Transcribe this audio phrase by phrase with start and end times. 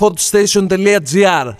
[0.00, 1.54] hotstation.gr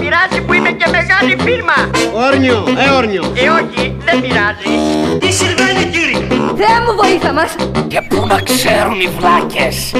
[0.00, 1.90] Πειράζει που είμαι και μεγάλη φίρμα.
[2.14, 3.22] Όρνιο, ε όρνιο.
[3.22, 5.18] Ε, όχι, δεν πειράζει.
[5.18, 7.54] Τι συμβαίνει κύριε; Θεέ μου βοήθα μας!
[7.88, 9.92] Και πού να ξέρουν οι βλάκες;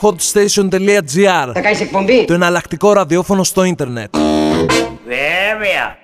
[0.00, 4.16] hotstation.gr Θα κάνεις εκπομπή; Το εναλλακτικό ραδιόφωνο στο ίντερνετ.
[5.06, 5.98] Βέβαια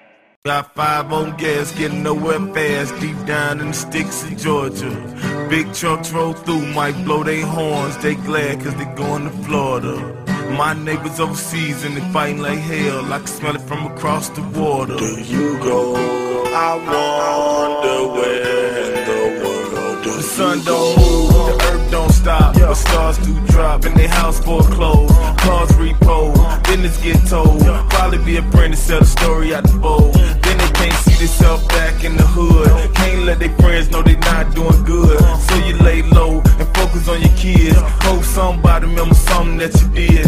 [0.46, 4.92] Got five on gas, getting nowhere fast, deep down in the sticks of Georgia.
[5.48, 10.25] Big trucks roll through, might blow their horns, they glad cause they going to Florida.
[10.50, 14.42] My neighbors overseas and they fighting like hell, I can smell it from across the
[14.42, 14.96] water.
[14.96, 15.94] Do you go?
[16.54, 22.54] I wonder where in the world do The sun don't move, the earth don't stop,
[22.54, 25.12] but stars do drop and they house foreclosed.
[25.38, 26.32] Cars repo,
[26.64, 27.60] business get told.
[27.90, 30.12] Probably be a brand to sell the story out the bowl.
[30.12, 32.95] Then they can't see themselves back in the hood.
[33.06, 35.20] Can't let their friends know they not doing good.
[35.46, 37.78] So you lay low and focus on your kids.
[38.02, 40.26] Hope somebody remember something that you did.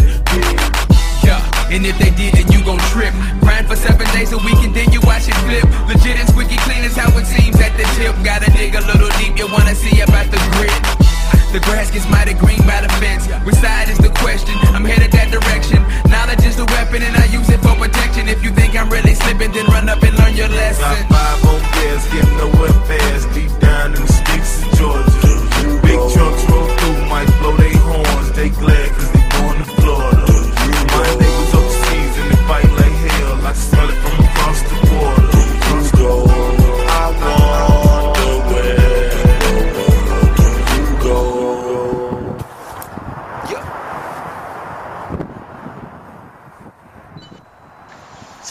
[1.27, 3.13] Yeah, and if they did, then you gon' trip.
[3.41, 5.67] Grind for seven days a week and then you watch it flip.
[5.89, 8.15] Legit and squeaky clean is how it seems at the tip.
[8.23, 11.08] Gotta dig a little deep, you wanna see about the grit.
[11.51, 13.25] The grass gets mighty green by the fence.
[13.43, 14.53] Which side is the question?
[14.69, 15.81] I'm headed that direction.
[16.05, 18.27] Knowledge is the weapon and I use it for protection.
[18.27, 20.85] If you think I'm really slipping, then run up and learn your lesson.
[21.09, 23.48] five on gas, getting nowhere fast, deep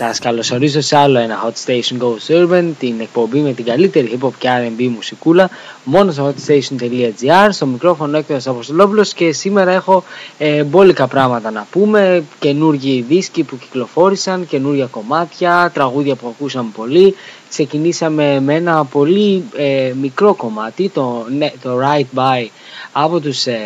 [0.00, 4.26] Σας καλωσορίζω σε άλλο ένα Hot Station Goes Urban, την εκπομπή με την καλύτερη hip
[4.26, 5.50] hop και R&B μουσικούλα,
[5.84, 10.04] μόνο στο hotstation.gr, στο μικρόφωνο έκτος Αποστολόπουλος και σήμερα έχω
[10.38, 17.14] ε, μπόλικα πράγματα να πούμε, καινούργιοι δίσκοι που κυκλοφόρησαν, καινούργια κομμάτια, τραγούδια που ακούσαμε πολύ.
[17.48, 22.46] Ξεκινήσαμε με ένα πολύ ε, μικρό κομμάτι, το, ναι, το Right By
[22.92, 23.60] από τους ε,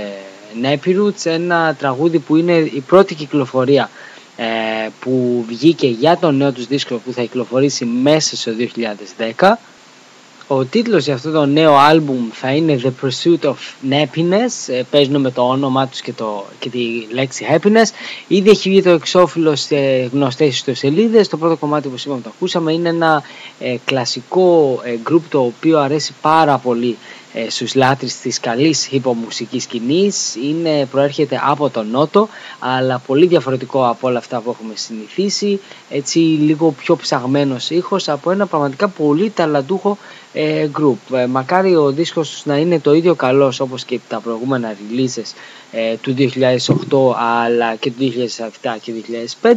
[0.62, 4.12] Nappy Roots, ένα τραγούδι που είναι η πρώτη κυκλοφορία ε,
[5.01, 8.53] που βγήκε για το νέο τους δίσκο που θα κυκλοφορήσει μέσα στο
[9.39, 9.53] 2010.
[10.47, 13.55] Ο τίτλος για αυτό το νέο άλμπουμ θα είναι The Pursuit of
[13.91, 17.91] Happiness, ε, παίζουν με το όνομά τους και, το, και τη λέξη happiness.
[18.29, 19.77] Ήδη έχει βγει το εξώφυλλο σε
[20.13, 23.23] γνωστές ιστοσελίδες, το πρώτο κομμάτι που είπαμε το ακούσαμε είναι ένα
[23.61, 26.97] ε, κλασικό ε, group το οποίο αρέσει πάρα πολύ
[27.32, 32.28] ε, στους λάτρεις της καλής hip hop μουσικής σκηνής είναι, προέρχεται από τον Νότο
[32.59, 35.60] αλλά πολύ διαφορετικό από όλα αυτά που έχουμε συνηθίσει.
[35.91, 39.98] Έτσι λίγο πιο ψαγμένος ήχος από ένα πραγματικά πολύ ταλαντούχο
[40.32, 41.16] ε, group.
[41.16, 45.32] Ε, μακάρι ο δίσκος τους να είναι το ίδιο καλός όπως και τα προηγούμενα releases
[45.72, 48.12] ε, του 2008 αλλά και του
[48.62, 48.93] 2007 και
[49.43, 49.49] 2005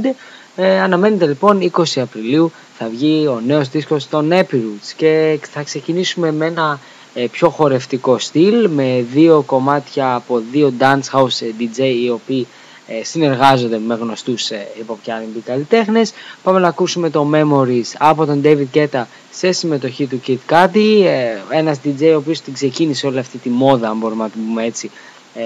[0.55, 6.31] ε, αναμένεται λοιπόν 20 Απριλίου θα βγει ο νέος δίσκος των Epiroots και θα ξεκινήσουμε
[6.31, 6.94] με ένα ε,
[7.31, 12.47] πιο χορευτικό στυλ με δύο κομμάτια από δύο dance house ε, DJ οι οποίοι
[12.87, 16.11] ε, συνεργάζονται με γνωστούς ε, hip hop και R&B καλλιτέχνες.
[16.43, 21.37] Πάμε να ακούσουμε το Memories από τον David Guetta σε συμμετοχή του Kid Cudi, ε,
[21.49, 24.63] ένας DJ ο οποίος την ξεκίνησε όλη αυτή τη μόδα, αν μπορούμε να το πούμε
[24.63, 24.91] έτσι,
[25.35, 25.41] ε,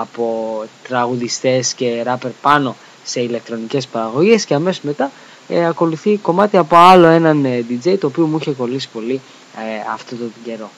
[0.00, 0.56] από
[0.88, 5.10] τραγουδιστές και ράπερ πάνω σε ηλεκτρονικές παραγωγές και αμέσως μετά
[5.48, 9.20] ε, ακολουθεί κομμάτι από άλλο έναν ε, DJ το οποίο μου είχε κολλήσει πολύ
[9.56, 10.70] ε, αυτό τον καιρό.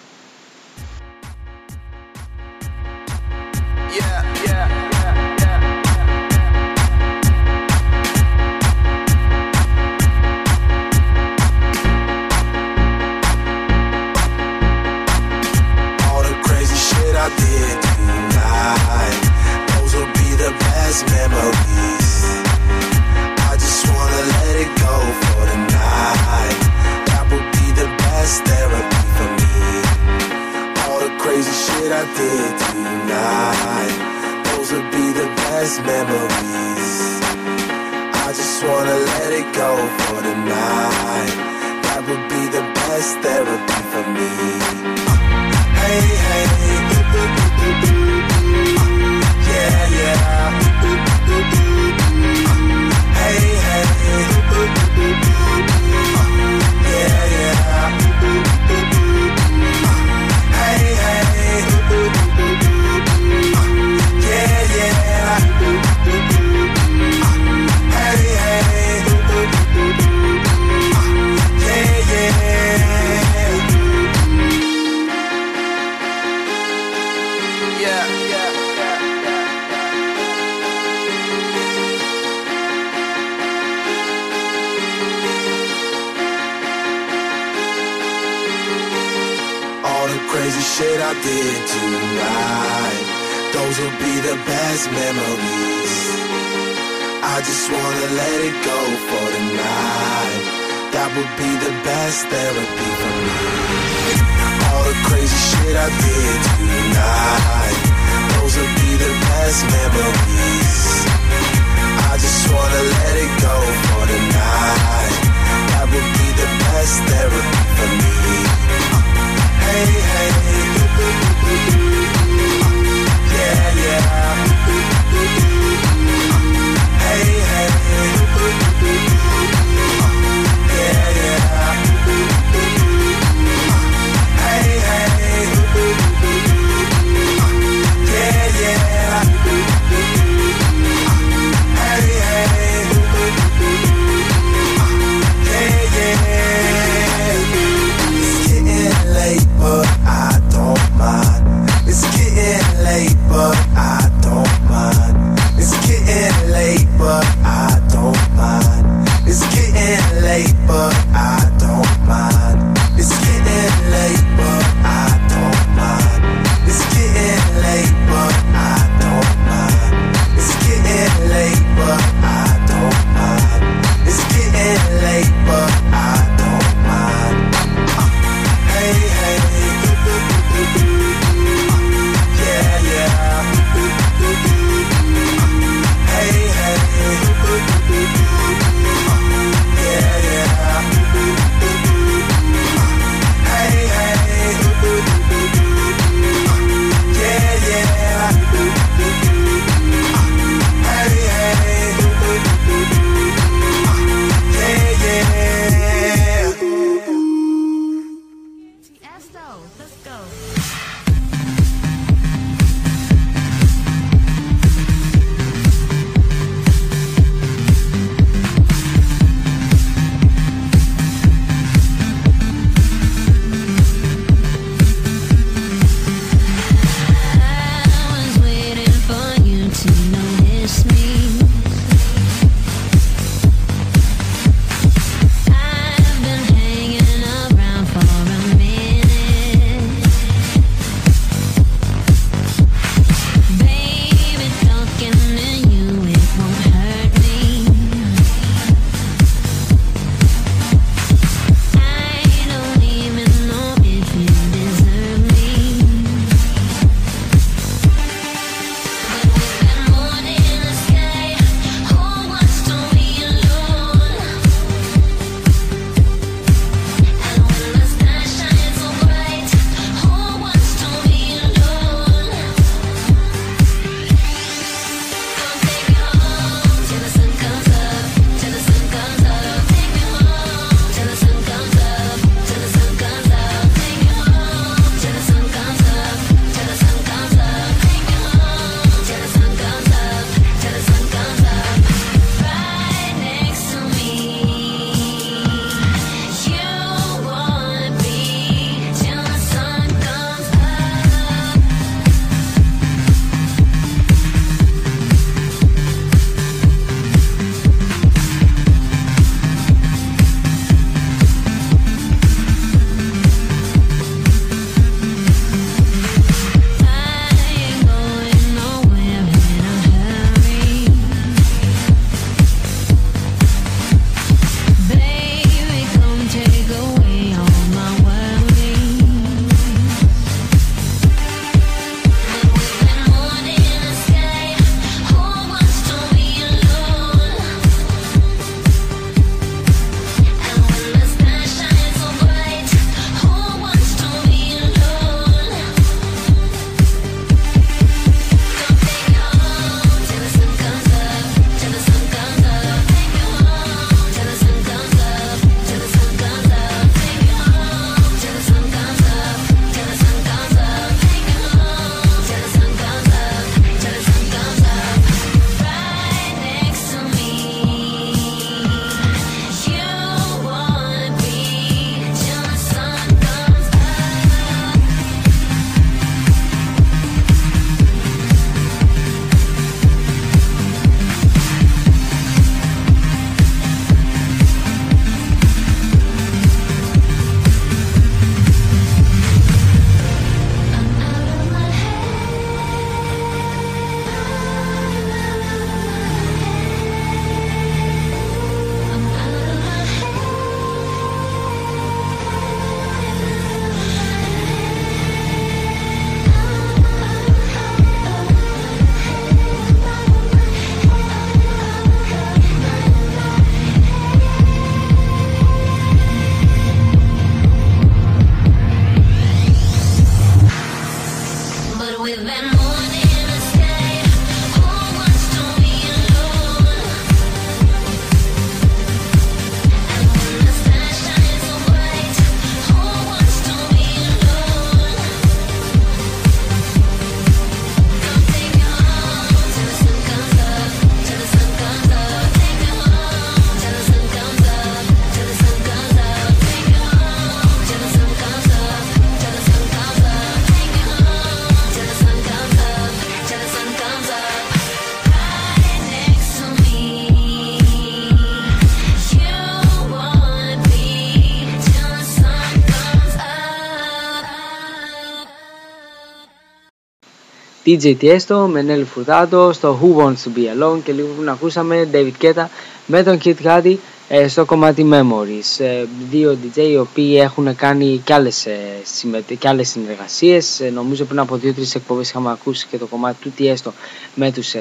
[467.80, 471.88] DJ Tiesto με Nelly Furtado στο Who Wants to Be Alone και λίγο που ακούσαμε
[471.92, 472.44] David Guetta
[472.86, 473.74] με τον Kid Cudi
[474.08, 475.64] ε, στο κομμάτι Memories.
[475.64, 479.34] Ε, δύο DJ οι οποίοι έχουν κάνει και άλλες, ε, συμμετέ...
[479.34, 480.60] και άλλες συνεργασίες.
[480.60, 483.70] Ε, νομίζω πριν από δύο-τρεις εκπομπές είχαμε ακούσει και το κομμάτι του Tiesto
[484.14, 484.54] με τους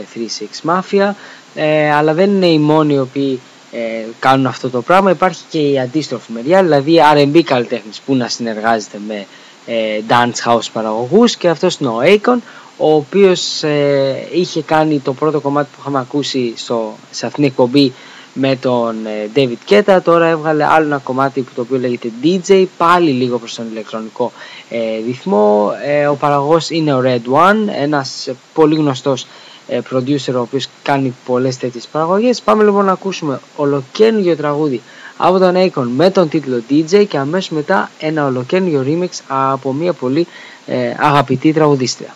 [0.63, 1.13] 3-6 Mafia.
[1.55, 3.39] Ε, αλλά δεν είναι οι μόνοι οι οποίοι
[3.71, 3.79] ε,
[4.19, 5.11] κάνουν αυτό το πράγμα.
[5.11, 9.25] Υπάρχει και η αντίστροφη μεριά, δηλαδή R&B καλλιτέχνης που να συνεργάζεται με
[9.65, 12.37] ε, dance house παραγωγούς και αυτός είναι ο Akon
[12.81, 17.51] ο οποίος ε, είχε κάνει το πρώτο κομμάτι που είχαμε ακούσει στο, σε αυτήν την
[17.51, 17.93] εκπομπή
[18.33, 19.99] με τον ε, David Guetta.
[20.03, 24.31] Τώρα έβγαλε άλλο ένα κομμάτι που το οποίο λέγεται DJ πάλι λίγο προς τον ηλεκτρονικό
[24.69, 25.71] ε, ρυθμό.
[25.85, 29.27] Ε, ο παραγωγός είναι ο Red One ένας πολύ γνωστός
[29.67, 32.41] ε, producer ο οποίος κάνει πολλές τέτοιες παραγωγές.
[32.41, 34.81] Πάμε λοιπόν να ακούσουμε ολοκένουργιο τραγούδι
[35.17, 39.93] από τον Akon με τον τίτλο DJ και αμέσως μετά ένα ολοκένουργιο remix από μια
[39.93, 40.27] πολύ
[40.65, 42.15] ε, αγαπητή τραγουδίστρια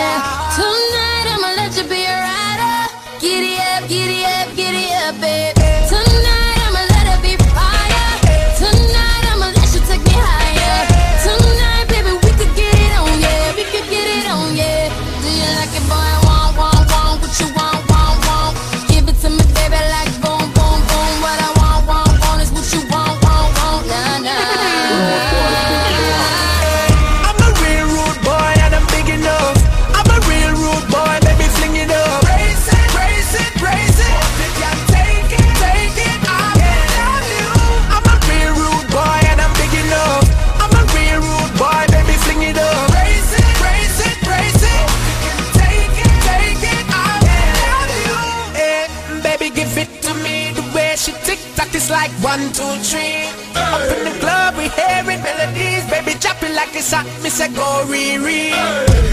[0.00, 0.87] I'ma
[56.58, 57.06] like it's hot.
[57.22, 58.50] Me say go re-re.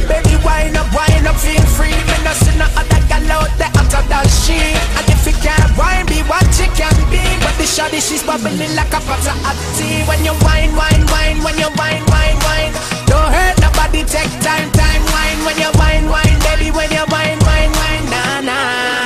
[0.10, 1.94] Baby, wind up, wind up, feel free.
[1.94, 4.58] Me no see no other gal out there hotter than she.
[4.98, 7.22] And if you can't wine, be what you can be.
[7.46, 10.02] But the shawty, she's bubbling like a pot of hot tea.
[10.10, 12.74] When you wine, wine, wine, when you wine, wine, wine.
[13.06, 15.40] Don't hurt nobody, take time, time, wine.
[15.46, 19.05] When you wine, wine, baby, when you wine, wine, wine, nah, nah.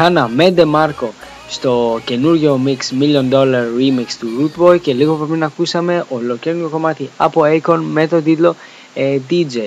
[0.00, 0.06] Me.
[0.08, 1.12] Ριχάνα με Μάρκο
[1.48, 7.10] στο καινούριο mix Million Dollar Remix του Root Boy και λίγο πριν ακούσαμε ολοκαίρινο κομμάτι
[7.16, 8.56] από Akon με τον τίτλο
[8.94, 9.58] ε, DJ.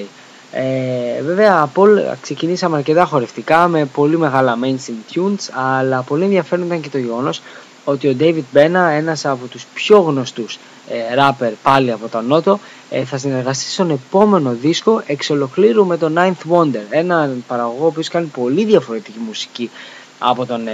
[0.52, 6.66] Ε, βέβαια από όλα ξεκινήσαμε αρκετά χορευτικά με πολύ μεγάλα mainstream tunes αλλά πολύ ενδιαφέρον
[6.66, 7.42] ήταν και το γεγονός
[7.84, 12.60] ότι ο David Bena ένας από τους πιο γνωστούς ε, rapper πάλι από τον Νότο
[12.90, 18.02] ε, θα συνεργαστεί στον επόμενο δίσκο εξ ολοκλήρου με τον Ninth Wonder έναν παραγωγό που
[18.10, 19.70] κάνει πολύ διαφορετική μουσική
[20.26, 20.72] από τον ε,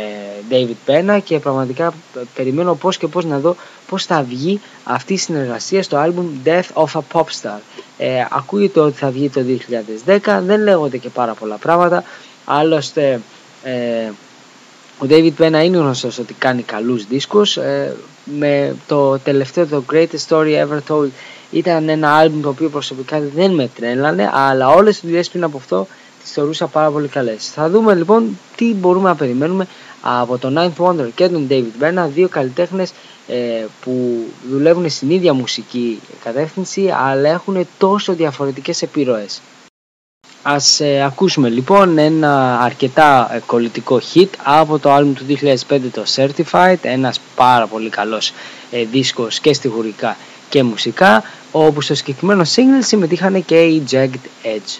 [0.49, 3.55] David Pena και πραγματικά ε, περιμένω πώς και πώς να δω
[3.87, 7.59] πώς θα βγει αυτή η συνεργασία στο album Death of a Popstar.
[7.97, 9.41] Ε, ακούγεται ότι θα βγει το
[10.05, 12.03] 2010, δεν λέγονται και πάρα πολλά πράγματα,
[12.45, 13.21] άλλωστε
[13.63, 14.09] ε,
[14.97, 20.27] ο David Pena είναι γνωστός ότι κάνει καλούς δίσκους, ε, με το τελευταίο το Greatest
[20.27, 21.09] Story Ever Told
[21.51, 25.57] ήταν ένα album το οποίο προσωπικά δεν με τρέλανε, αλλά όλες τις δουλειές πριν από
[25.57, 25.87] αυτό
[26.21, 27.49] τις θεωρούσα πάρα πολύ καλές.
[27.49, 29.67] Θα δούμε λοιπόν τι μπορούμε να περιμένουμε
[30.01, 32.91] από τον Ninth Wonder και τον David Bena, δύο καλλιτέχνες
[33.27, 39.41] ε, που δουλεύουν στην ίδια μουσική κατεύθυνση αλλά έχουν τόσο διαφορετικές επιρροές.
[40.43, 45.25] Ας ε, ακούσουμε λοιπόν ένα αρκετά ε, κολλητικό hit από το album του
[45.69, 48.33] 2005 το Certified, ένας πάρα πολύ καλός
[48.71, 50.17] ε, δίσκος και στιχουργικά
[50.49, 54.79] και μουσικά, όπου στο συγκεκριμένο single συμμετείχαν και οι Jagged Edge.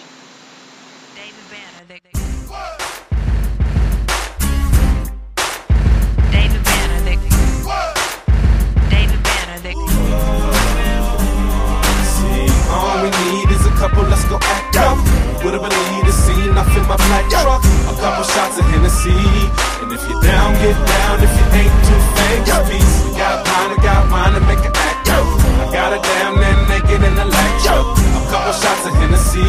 [16.90, 17.62] My black truck.
[17.86, 19.14] A couple shots of Hennessy.
[19.78, 21.22] And if you're down, get down.
[21.22, 22.94] If you ain't too fake, peace.
[23.14, 25.22] Got mine, I got mine to make an act out.
[25.22, 27.26] I got a damn near naked in the
[27.62, 27.94] show.
[27.94, 29.46] A couple shots of Hennessy.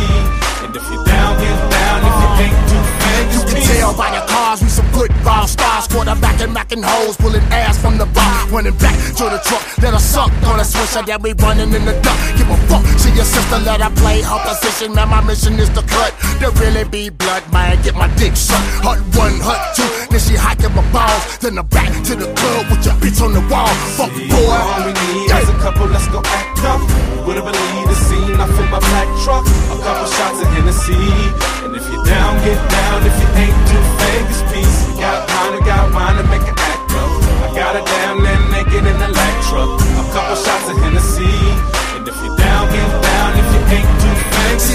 [0.62, 1.98] And if you're down, get down.
[2.06, 4.61] If you ain't too fake, You can tell by your cars,
[5.02, 5.88] we some good raw stars.
[5.88, 8.48] Quarterbacking, macking hoes, pulling ass from the bar.
[8.50, 11.86] Running back to the truck, let I suck on a swisher that we running in
[11.86, 12.18] the duck.
[12.38, 14.94] Give a fuck to your sister, let her play her position.
[14.94, 16.14] Man, my mission is to cut.
[16.40, 17.82] There really be blood, man.
[17.84, 18.86] Get my dick sucked.
[18.86, 19.88] Hut one, hut two.
[20.10, 21.38] Then she hiking my balls.
[21.40, 23.74] Then the back to the club with your bitch on the wall.
[23.98, 24.54] Fuck boy.
[24.54, 26.82] All we need is a couple, let's go act up.
[27.26, 29.46] Would've believed the scene, I fill my black truck.
[29.46, 31.61] A couple shots of Hennessy.
[31.72, 33.00] And if you're down, get down.
[33.08, 35.00] If you ain't too fake, it's peace.
[35.00, 37.08] Got mine, got mine to make an act up.
[37.48, 39.80] I got a damn near naked in the light truck.
[39.80, 41.41] A couple shots of Hennessy.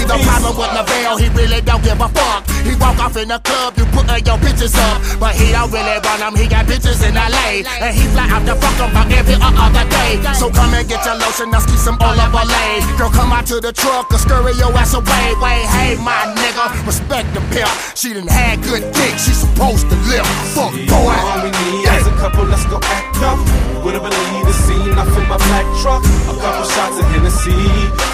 [0.07, 2.47] No problem with Lavelle, he really don't give a fuck.
[2.63, 5.19] He walk off in the club, you put putting your bitches up.
[5.19, 7.67] But he don't really run them, he got bitches in LA.
[7.83, 10.23] And he fly out to fuck about every other day.
[10.33, 12.79] So come and get your lotion, let's keep some all of lay.
[12.97, 15.35] Girl, come out to the truck or scurry your ass away.
[15.43, 17.69] Wait, hey, my nigga, respect the pimp.
[17.95, 20.25] She done had good dick, she supposed to live.
[20.55, 21.11] Fuck, boy.
[21.11, 23.39] All we need a couple, let's go act up.
[23.83, 26.03] Would've believed the scene, I fill my black truck.
[26.27, 27.55] A couple shots of Hennessy.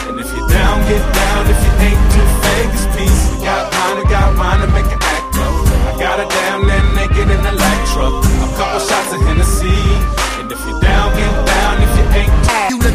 [0.07, 1.41] And if you're down, get down.
[1.49, 3.23] If you ain't too fake, this piece.
[3.41, 5.53] Got mine, I got mine to make an act up.
[5.89, 8.13] I got her down there naked in the lack truck.
[8.13, 10.22] A couple shots of Hennessy.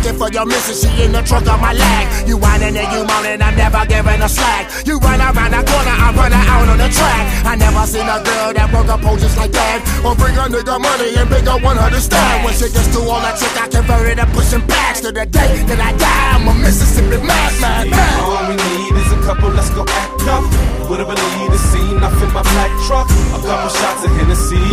[0.08, 2.28] Looking for your missus, she in the trunk of my lag.
[2.28, 4.86] You whining and you moaning, I'm never giving a slack.
[4.86, 7.24] You run around the corner, I run out on the track.
[7.44, 9.78] I never seen a girl that broke up pose just like that.
[10.04, 12.44] Or bring a nigga money and big up 100 stack.
[12.44, 15.26] When she gets to all that chick, I convert it and pushing packs to the
[15.26, 16.28] day that I die.
[16.36, 17.92] I'm a Mississippi madman.
[18.24, 20.44] All we need is a couple, let's go act up.
[20.88, 23.08] Would've believed the scene, I fill my black truck.
[23.36, 24.64] A couple shots of Hennessy.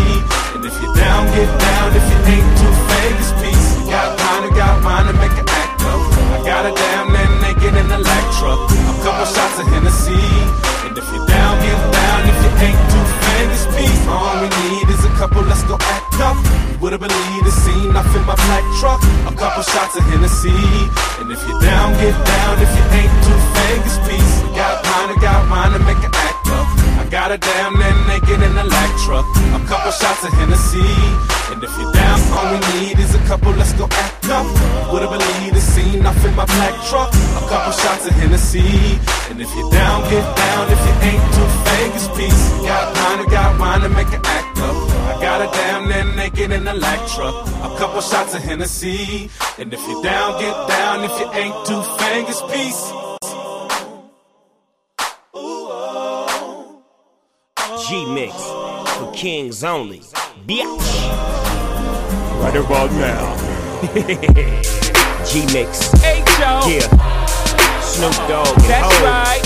[0.55, 1.91] And if you're down, get down.
[1.91, 3.44] If you ain't too peace.
[3.95, 6.03] I got mine, I got mine to make an up.
[6.35, 8.59] I got her down there naked in the lack truck.
[8.91, 10.19] A couple shots of Hennessy.
[10.83, 12.19] And if you're down, get down.
[12.27, 14.03] If you ain't too famous, peace.
[14.11, 16.35] All we need is a couple, let's go act up.
[16.83, 18.99] Would've believed the scene, I fill my black truck.
[19.31, 20.51] A couple shots of Hennessy.
[21.23, 22.53] And if you're down, get down.
[22.59, 24.35] If you ain't too famous, peace.
[24.59, 26.67] Got mine, I got mine to make an act up.
[26.99, 29.24] I got her down there naked in the lack truck.
[29.53, 31.35] A couple shots of Hennessy.
[31.51, 34.45] And if you're down, all we need is a couple, let's go act up.
[34.91, 37.13] Would've believed the scene, I fill my black truck.
[37.13, 38.99] A couple shots of Hennessy.
[39.29, 40.71] And if you're down, get down.
[40.71, 42.43] If you ain't too famous, peace.
[42.65, 44.75] Got mine, I got mine to make an act up.
[45.11, 47.35] I got a damn there naked in the lack truck.
[47.63, 49.29] A couple shots of Hennessy.
[49.59, 51.03] And if you're down, get down.
[51.03, 52.91] If you ain't too famous, peace.
[57.87, 58.33] G Mix
[58.97, 59.99] for kings only.
[60.47, 60.65] Bitch.
[62.41, 63.35] Right about now.
[65.25, 65.91] G Mix.
[66.01, 66.61] Hey, Joe.
[66.67, 66.87] Yeah.
[67.81, 68.47] Snoop Dogg.
[68.47, 69.03] and That's Hov.
[69.03, 69.43] right.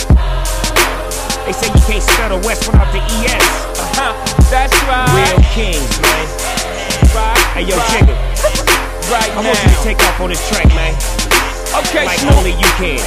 [1.46, 3.46] They say you can't spell the West without the ES.
[3.80, 4.14] Uh-huh.
[4.52, 5.10] That's right.
[5.16, 6.28] Real kings, man.
[7.16, 7.38] Right.
[7.56, 8.04] Hey, yo, right.
[8.06, 8.16] Jigga.
[9.10, 9.50] Right I now.
[9.50, 10.94] want you to take off on this track, man.
[11.82, 12.38] Okay, Like Snoop.
[12.38, 13.02] only you can.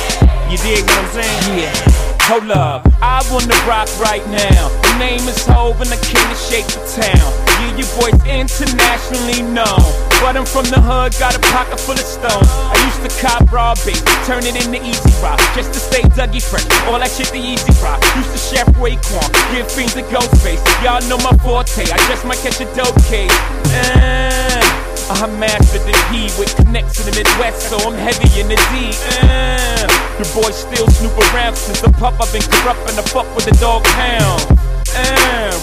[0.50, 1.62] You dig what I'm saying?
[1.62, 2.11] Yeah.
[2.32, 4.68] Hold up, I wanna rock right now.
[4.80, 7.30] The name is Hov and the king of shake the town.
[7.60, 10.11] Yeah, your boy's internationally known.
[10.22, 12.46] But I'm from the hood, got a pocket full of stones.
[12.46, 15.42] I used to cop raw bait, turn it into easy rock.
[15.58, 17.98] Just to stay Dougie fresh, all that shit the easy rock.
[18.14, 20.62] Used to chef Raekwon, give fiends a ghost face.
[20.78, 23.34] Y'all know my forte, I just might catch a dope case.
[23.74, 24.62] Uh,
[25.10, 28.94] I mastered the E with connects to the Midwest, so I'm heavy in the D.
[29.18, 29.90] Uh,
[30.22, 32.14] the boys still snoop around since the pup.
[32.22, 34.71] I've been corrupting the fuck with the dog pound.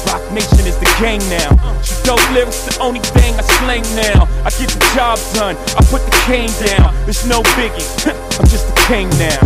[0.09, 1.53] Roc Nation is the gang now.
[1.81, 4.25] She dope lyrics, the only thing I slang now.
[4.45, 6.93] I get the job done, I put the cane down.
[7.07, 7.85] It's no biggie,
[8.39, 9.39] I'm just a king now.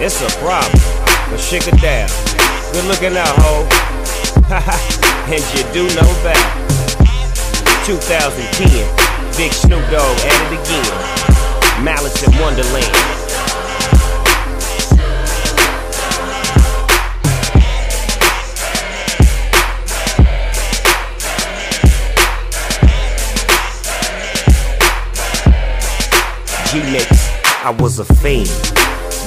[0.00, 0.82] It's a problem,
[1.30, 2.08] but shake it down.
[2.72, 3.68] Good looking out, ho.
[5.32, 6.42] and you do know that.
[7.86, 11.84] 2010, Big Snoop Dogg at it again.
[11.84, 13.21] Malice in Wonderland.
[26.72, 27.28] G-Mix,
[27.60, 28.48] I was a fiend.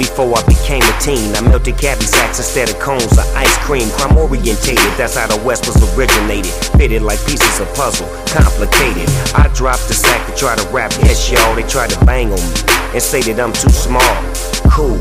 [0.02, 3.88] Before I became a teen, I melted cabbie sacks instead of cones of ice cream.
[3.92, 6.50] Crime orientated, that's how the West was originated.
[6.74, 9.06] Fitted like pieces of puzzle, complicated.
[9.38, 11.54] I dropped the sack to try to rap, yes, y'all.
[11.54, 14.18] They try to bang on me and say that I'm too small.
[14.66, 14.98] Cool,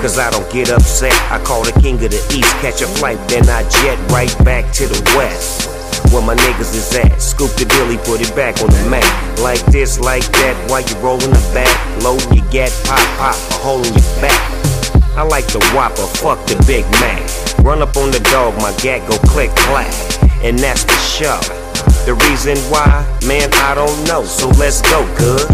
[0.00, 1.12] cause I don't get upset.
[1.30, 4.72] I call the king of the east, catch a flight, then I jet right back
[4.80, 5.81] to the west.
[6.12, 9.38] Where my niggas is at, scoop the dilly, put it back on the map.
[9.38, 11.72] Like this, like that, while you rollin' the back,
[12.02, 14.36] loadin' your gat, pop, pop, a hole in your back.
[15.16, 17.24] I like the Whopper, fuck the Big Mac.
[17.64, 19.92] Run up on the dog, my gat go click clack,
[20.44, 21.40] and that's the show.
[22.04, 24.24] The reason why, man, I don't know.
[24.24, 25.48] So let's go, good.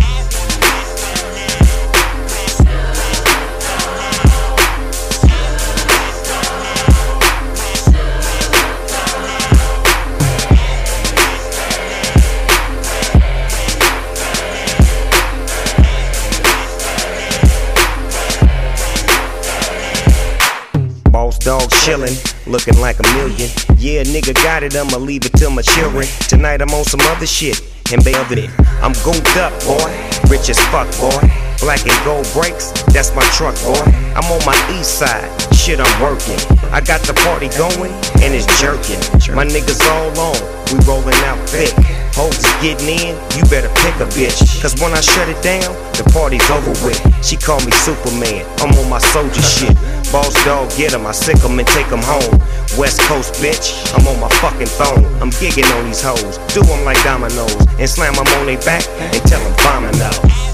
[21.48, 22.12] Dog chillin',
[22.46, 23.48] looking like a million.
[23.78, 26.04] Yeah, nigga got it, I'ma leave it to my children.
[26.28, 27.56] Tonight I'm on some other shit,
[27.90, 28.50] and baby,
[28.84, 29.88] I'm gooned up, boy.
[30.28, 31.16] Rich as fuck, boy.
[31.64, 33.80] Black and gold brakes, that's my truck, boy.
[34.12, 36.36] I'm on my east side, shit, I'm working.
[36.68, 39.00] I got the party going, and it's jerking.
[39.34, 40.36] My niggas all on,
[40.68, 41.72] we rolling out thick.
[42.18, 44.60] Is getting in, you better pick a bitch.
[44.60, 46.98] Cause when I shut it down, the party's over with.
[47.24, 49.74] She call me Superman, I'm on my soldier shit.
[50.10, 52.42] Boss dog, get 'em, I sick 'em and take 'em home.
[52.76, 55.06] West Coast bitch, I'm on my fucking phone.
[55.22, 58.84] I'm gigging on these hoes, do 'em like dominoes, and slam 'em on their back
[58.98, 60.47] and tell 'em bombing.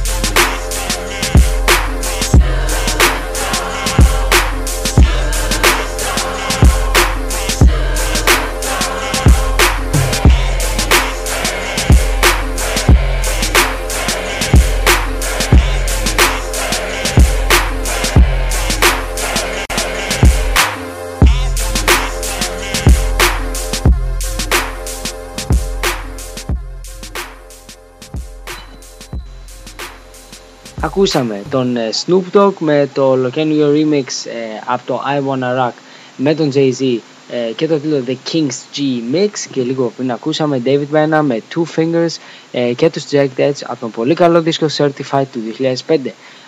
[30.85, 35.73] Ακούσαμε τον ε, Snoop Dogg με το ολοκένουργιο remix ε, από το I Wanna Rock
[36.17, 36.99] με τον Jay-Z
[37.31, 38.81] ε, και το τίτλο The King's G
[39.15, 42.17] Mix και λίγο πριν ακούσαμε David Banner με Two Fingers
[42.53, 45.41] ε, και τους Jack Edge από τον πολύ καλό δίσκο Certified του
[45.87, 45.97] 2005.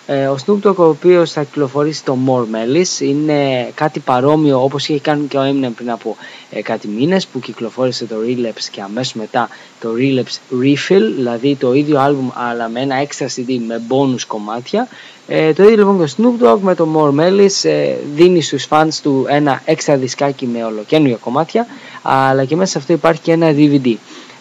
[0.09, 4.87] Ε, ο Snoop Dogg ο οποίος θα κυκλοφορήσει το More Melis είναι κάτι παρόμοιο όπως
[4.87, 6.15] είχε κάνει και ο Eminem πριν από
[6.49, 11.73] ε, κάτι μήνες που κυκλοφόρησε το Relapse και αμέσως μετά το Relapse Refill δηλαδή το
[11.73, 14.87] ίδιο άλμπουμ αλλά με ένα extra CD με bonus κομμάτια.
[15.27, 18.67] Ε, το ίδιο λοιπόν και ο Snoop Dogg με το More Melis ε, δίνει στους
[18.69, 21.67] fans του ένα extra δισκάκι με ολοκένουργια κομμάτια
[22.01, 23.93] αλλά και μέσα σε αυτό υπάρχει και ένα DVD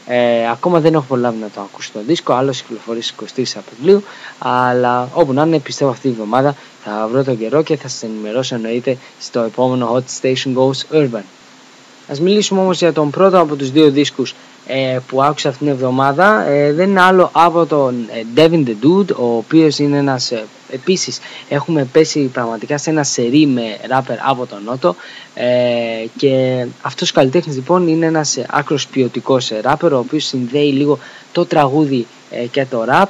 [0.07, 4.03] ε, ακόμα δεν έχω προλάβει να το ακούσω το δίσκο, άλλος κυκλοφορείς στις 23 Απριλίου,
[4.39, 8.03] αλλά όπου να είναι πιστεύω αυτή τη βδομάδα θα βρω τον καιρό και θα σας
[8.03, 11.23] ενημερώσω εννοείται στο επόμενο Hot Station Goes Urban.
[12.09, 14.37] Ας μιλήσουμε όμως για τον πρώτο από τους δύο δίσκους ε,
[15.07, 19.15] που άκουσα αυτήν την εβδομάδα ε, δεν είναι άλλο από τον ε, Devin the Dude
[19.17, 24.47] ο οποίος είναι ένας ε, επίσης έχουμε πέσει πραγματικά σε ένα σερί με ράπερ από
[24.47, 24.97] τον Νότο
[26.17, 30.99] και αυτός ο καλλιτέχνης λοιπόν είναι ένας άκρος ποιοτικός ράπερ ο οποίος συνδέει λίγο
[31.33, 32.07] το τραγούδι
[32.51, 33.09] και το ραπ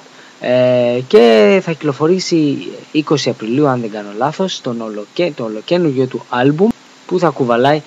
[1.07, 2.59] και θα κυκλοφορήσει
[2.95, 6.69] 20 Απριλίου αν δεν κάνω λάθος τον ολοκέ, το ολοκένουργιο του άλμπουμ
[7.07, 7.83] που θα κουβαλάει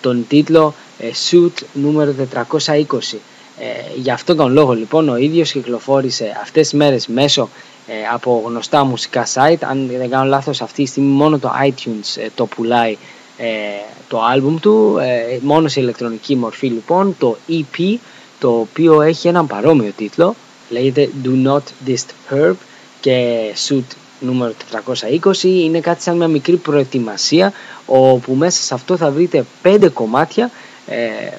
[0.00, 0.89] τον τίτλο ε,
[1.30, 3.18] Suit νούμερο 420.
[3.58, 3.64] Ε,
[3.96, 7.48] για αυτόν τον λόγο λοιπόν ο ίδιος κυκλοφόρησε αυτές τις μέρες μέσω
[7.86, 9.58] ε, από γνωστά μουσικά site.
[9.60, 12.96] Αν δεν κάνω λάθος αυτή τη στιγμή μόνο το iTunes το πουλάει
[14.08, 14.98] το άλμπουμ του.
[15.40, 17.96] Μόνο σε ηλεκτρονική μορφή λοιπόν το EP
[18.38, 20.34] το οποίο έχει έναν παρόμοιο τίτλο.
[20.68, 22.54] Λέγεται Do Not Disturb
[23.00, 24.52] και Suit νούμερο
[25.22, 27.52] 420 είναι κάτι σαν μια μικρή προετοιμασία
[27.86, 30.50] όπου μέσα σε αυτό θα βρείτε 5 κομμάτια ε,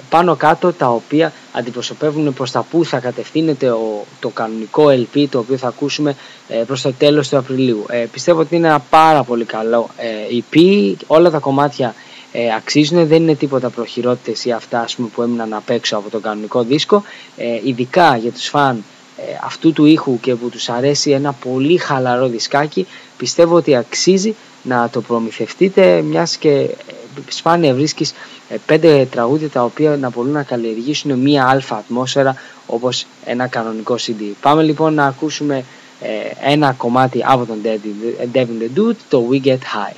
[0.10, 5.40] πάνω κάτω τα οποία αντιπροσωπεύουν προς τα που θα κατευθύνεται ο, το κανονικό LP το
[5.40, 6.16] οποίο θα ακούσουμε
[6.48, 7.86] ε, προς το τέλος του Απριλίου.
[7.90, 11.96] Ε, πιστεύω ότι είναι ένα πάρα πολύ καλό ε, EP, όλα τα κομμάτια
[12.32, 16.10] ε, αξίζουν, δεν είναι τίποτα προχειρότητες ή αυτά ας πούμε, που έμειναν απ' έξω από
[16.10, 17.04] τον κανονικό δίσκο,
[17.38, 18.84] ε, ειδικά για τους φαν
[19.44, 22.88] αυτού του ήχου και που τους αρέσει ένα πολύ χαλαρό δισκάκι
[23.18, 26.70] πιστεύω ότι αξίζει να το προμηθευτείτε μιας και
[27.28, 28.14] σπάνια βρίσκεις
[28.50, 33.96] ε, πέντε τραγούδια τα οποία να μπορούν να καλλιεργήσουν μία αλφα ατμόσφαιρα όπως ένα κανονικό
[34.00, 34.32] CD.
[34.42, 35.64] Πάμε λοιπόν να ακούσουμε
[36.02, 37.62] ε, ένα κομμάτι από τον
[38.34, 39.96] Devin the Dude, το We Get High.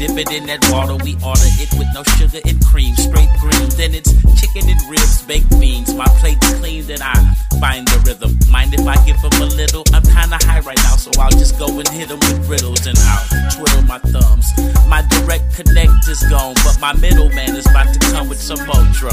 [0.00, 0.96] Dip it in that water.
[1.04, 3.68] We order it with no sugar and cream, straight green.
[3.76, 4.08] Then it's
[4.40, 5.92] chicken and ribs, baked beans.
[5.92, 7.12] My plate's clean, then I
[7.60, 8.32] find the rhythm.
[8.48, 9.84] Mind if I give them a little?
[9.92, 12.96] I'm kinda high right now, so I'll just go and hit them with riddles and
[12.96, 14.48] I'll twiddle my thumbs.
[14.88, 19.12] My direct connect is gone, but my middleman is about to come with some Motro.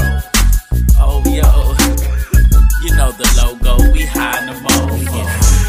[0.96, 1.76] Oh, yo.
[2.80, 4.88] You know the logo, we high no more.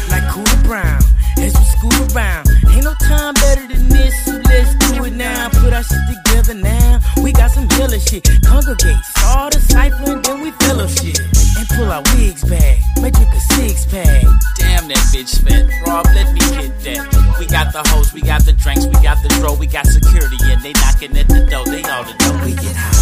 [0.08, 0.99] Like Cooler Brown,
[1.42, 2.48] as we school around.
[2.70, 5.48] Ain't no time better than this, so let's do it now.
[5.48, 7.00] Put our shit together now.
[7.22, 8.28] We got some killer shit.
[8.44, 11.16] Congregate, start a cipher, and then we fellowship.
[11.58, 14.22] And pull our wigs back, make drink a six pack.
[14.56, 15.68] Damn, that bitch bet.
[15.86, 17.36] Rob, let me hit that.
[17.38, 20.36] We got the hoes, we got the drinks, we got the dro, we got security,
[20.44, 21.64] and they knocking at the door.
[21.64, 22.99] They all the know we get high.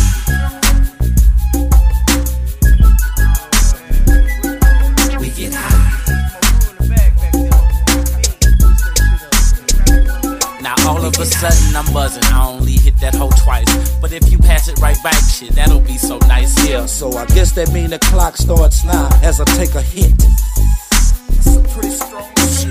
[10.68, 12.24] Now all of a sudden I'm buzzing.
[12.24, 15.80] I only hit that hole twice, but if you pass it right back, shit, that'll
[15.80, 16.52] be so nice.
[16.68, 20.12] Yeah, so I guess that mean the clock starts now as I take a hit.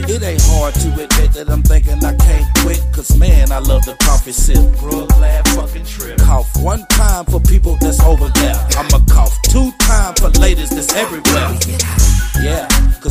[0.10, 2.80] It ain't hard to admit that I'm thinking I can't quit.
[2.94, 4.62] Cause man, I love the coffee sip.
[4.80, 6.20] Bro, glad fucking trip.
[6.20, 8.56] Cough one time for people that's over there.
[8.78, 11.58] I'ma cough two times for ladies that's everywhere.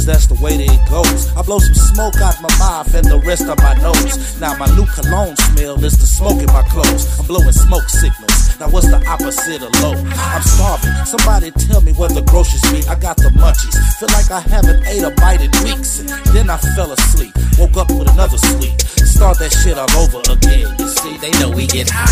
[0.07, 1.35] That's the way that it goes.
[1.35, 4.39] I blow some smoke out my mouth and the rest of my nose.
[4.41, 7.19] Now my new cologne smell is the smoke in my clothes.
[7.19, 8.55] I'm blowing smoke signals.
[8.63, 9.99] Now what's the opposite of low?
[9.99, 10.95] I'm starving.
[11.11, 12.87] Somebody tell me where the groceries be.
[12.87, 13.75] I got the munchies.
[13.99, 16.07] Feel like I haven't ate a bite in weeks.
[16.31, 17.35] Then I fell asleep.
[17.59, 18.79] Woke up with another sleep.
[19.03, 20.71] Start that shit all over again.
[20.79, 22.07] You see, they know we get high.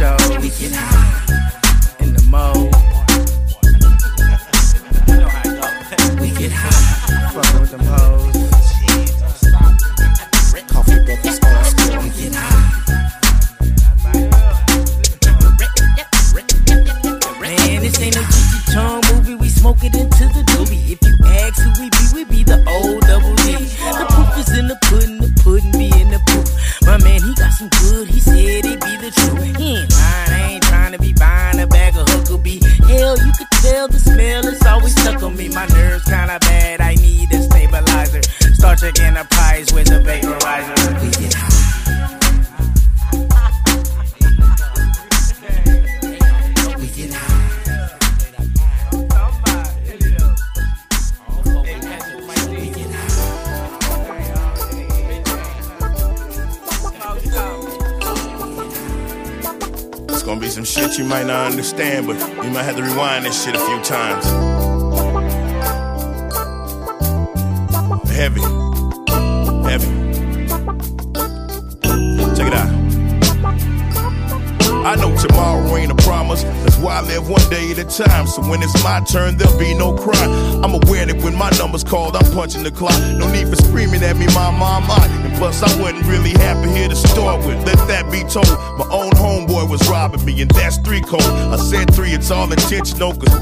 [0.00, 2.81] Show we get high in the mode.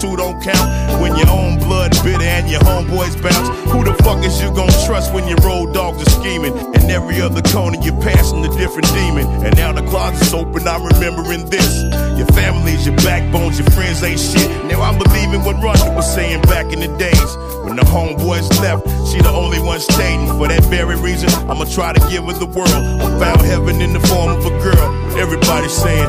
[0.00, 1.00] Two don't count.
[1.00, 4.72] When your own blood bitter and your homeboys bounce, who the fuck is you gonna
[4.86, 6.56] trust when your road dogs are scheming?
[6.74, 9.26] And every other corner you're passing a different demon.
[9.44, 11.82] And now the closet's open, I'm remembering this.
[12.16, 14.48] Your family's your backbones, your friends ain't shit.
[14.66, 17.30] Now I'm believing what Ronda was saying back in the days.
[17.64, 20.28] When the homeboys left, she the only one staying.
[20.38, 22.72] For that very reason, I'ma try to give her the world.
[22.72, 25.18] I found heaven in the form of a girl.
[25.18, 26.08] Everybody's saying,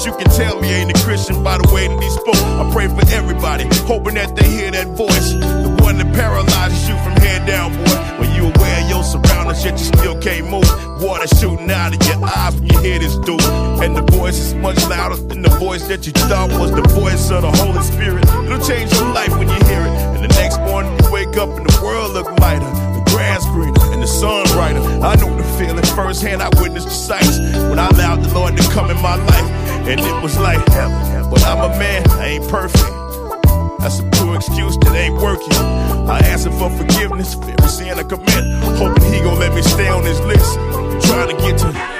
[0.00, 2.40] But you can tell me ain't a Christian by the way that he spoke.
[2.56, 5.36] I pray for everybody, hoping that they hear that voice.
[5.36, 8.00] The one that paralyzes you from head down, boy.
[8.16, 10.64] When you aware of your surroundings, yet you still can't move.
[11.04, 13.44] Water shooting out of your eyes when you hear this dude.
[13.84, 17.28] And the voice is much louder than the voice that you thought was the voice
[17.28, 18.24] of the Holy Spirit.
[18.24, 19.92] It'll change your life when you hear it.
[20.16, 22.64] And the next morning you wake up and the world look lighter.
[22.96, 24.80] The grass greener and the sun brighter.
[24.80, 26.40] I know the feeling firsthand.
[26.40, 27.36] I witnessed the sights
[27.68, 29.69] when I allowed the Lord to come in my life.
[29.88, 30.64] And it was like.
[31.30, 32.90] But I'm a man, I ain't perfect.
[33.80, 35.52] That's a poor excuse that ain't working.
[36.08, 38.44] I him for forgiveness for sin I commit.
[38.76, 40.54] Hoping he gon' let me stay on his list.
[41.06, 41.99] Trying to get to.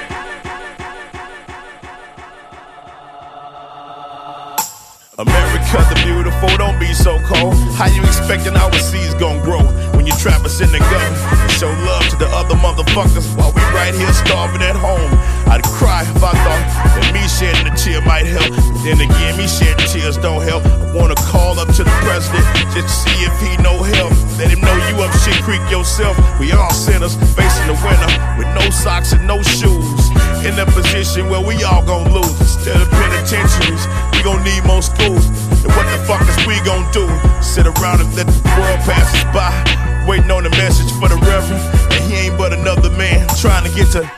[5.19, 7.53] America the beautiful, don't be so cold.
[7.75, 9.59] How you expecting our seeds gon' grow
[9.91, 11.51] when you trap us in the gutter?
[11.59, 15.11] Show love to the other motherfuckers while we right here starving at home.
[15.51, 16.63] I'd cry if I thought
[16.95, 18.55] that me shedding a tear might help.
[18.55, 20.63] But then again, me shedding tears don't help.
[20.63, 24.15] I wanna call up to the president just to see if he know help.
[24.39, 26.15] Let him know you up shit creek yourself.
[26.39, 30.07] We all sinners facing the winter with no socks and no shoes.
[30.47, 32.39] In a position where we all gon' lose.
[32.39, 36.90] Instead of penitentiaries, we gon' need more schools And what the fuck is we gon'
[36.92, 37.06] do?
[37.42, 39.50] Sit around and let the world pass us by.
[40.08, 41.62] Waiting on the message for the reverend.
[41.92, 44.10] And he ain't but another man trying to get to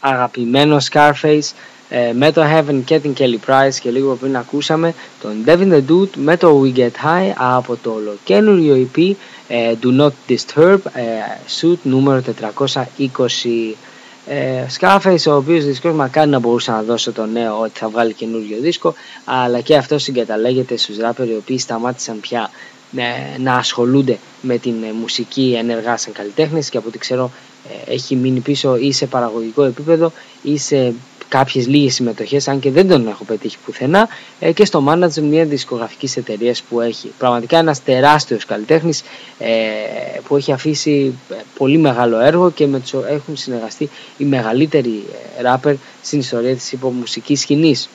[0.00, 1.52] αγαπημένο Scarface
[1.88, 5.82] ε, με το Heaven και την Kelly Price και λίγο πριν ακούσαμε τον Devin the
[5.88, 9.12] Dude με το We Get High από το ολοκένουργιο EP
[9.48, 11.02] ε, Do Not Disturb ε,
[11.60, 12.66] Suit νούμερο 420
[14.33, 18.13] ε, Scarface ο οποίος δυσκός μακάρι να μπορούσε να δώσει το νέο ότι θα βγάλει
[18.13, 18.93] καινούριο δίσκο
[19.25, 22.49] αλλά και αυτό συγκαταλέγεται στους ράπερ οι οποίοι σταμάτησαν πια
[22.95, 27.31] ε, να ασχολούνται με την ε, μουσική ενεργά σαν καλλιτέχνες και από ό,τι ξέρω
[27.87, 30.11] ε, έχει μείνει πίσω ή σε παραγωγικό επίπεδο
[30.41, 30.93] ή σε
[31.31, 34.07] κάποιες λίγες συμμετοχές αν και δεν τον έχω πετύχει πουθενά
[34.39, 39.01] ε, και στο manager μια δισκογραφικής εταιρείας που έχει πραγματικά ένας τεράστιος καλλιτέχνης
[39.39, 39.49] ε,
[40.27, 41.13] που έχει αφήσει
[41.57, 45.03] πολύ μεγάλο έργο και με τους έχουν συνεργαστεί οι μεγαλύτεροι
[45.41, 47.89] ράπερ στην ιστορία της υπομουσικής σκηνής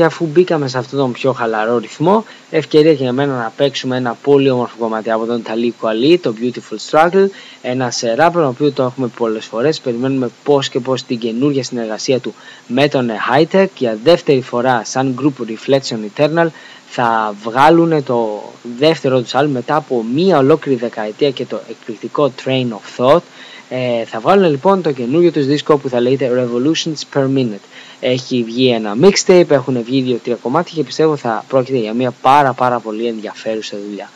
[0.00, 3.96] και αφού μπήκαμε σε αυτόν τον πιο χαλαρό ρυθμό, ευκαιρία και για μένα να παίξουμε
[3.96, 7.26] ένα πολύ όμορφο κομμάτι από τον Ταλί Κουαλί, το Beautiful Struggle,
[7.62, 12.18] ένα ράπερ, ο οποίο το έχουμε πολλές φορές, περιμένουμε πώς και πώς την καινούργια συνεργασία
[12.20, 12.34] του
[12.66, 16.46] με τον Hightech για δεύτερη φορά σαν group Reflection Eternal
[16.86, 18.42] θα βγάλουν το
[18.78, 23.22] δεύτερο τους άλμπου μετά από μία ολόκληρη δεκαετία και το εκπληκτικό Train of Thought.
[23.68, 27.64] Ε, θα βγάλουν λοιπόν το καινούργιο τους δίσκο που θα λέγεται Revolutions Per Minute.
[28.00, 32.52] Έχει βγει ένα mixtape, έχουν βγει δύο-τρία κομμάτια και πιστεύω θα πρόκειται για μια πάρα
[32.52, 34.10] πάρα πολύ ενδιαφέρουσα δουλειά.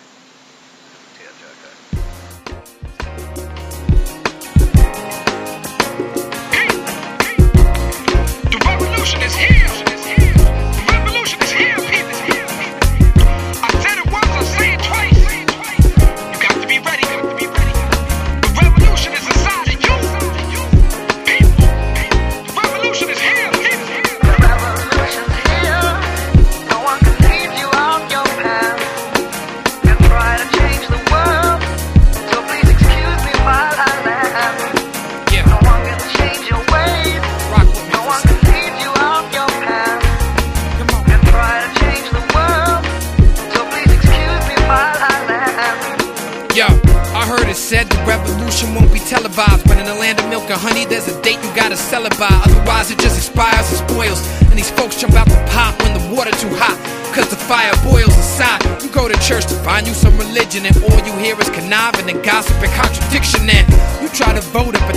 [60.63, 63.51] And all you hear is conniving and gossip and contradiction.
[63.51, 63.74] And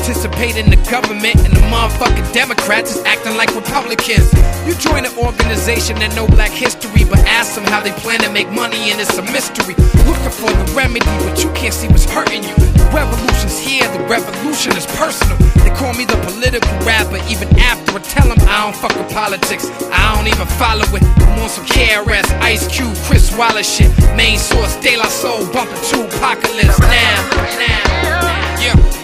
[0.08, 4.32] in the government, and the motherfucking Democrats is acting like Republicans.
[4.64, 8.32] You join an organization that know black history, but ask them how they plan to
[8.32, 9.76] make money, and it's a mystery.
[10.08, 12.56] Looking for the remedy, but you can't see what's hurting you.
[12.56, 15.36] The revolution's here, the revolution is personal.
[15.62, 19.12] They call me the political rapper, even after I tell them I don't fuck with
[19.12, 19.68] politics.
[19.92, 21.04] I don't even follow it.
[21.20, 23.92] I'm on some KRS, Ice Cube, Chris Wallace shit.
[24.16, 27.20] Main source, De La Soul, bumping to apocalypse now.
[27.60, 28.64] now.
[28.64, 28.97] Yeah.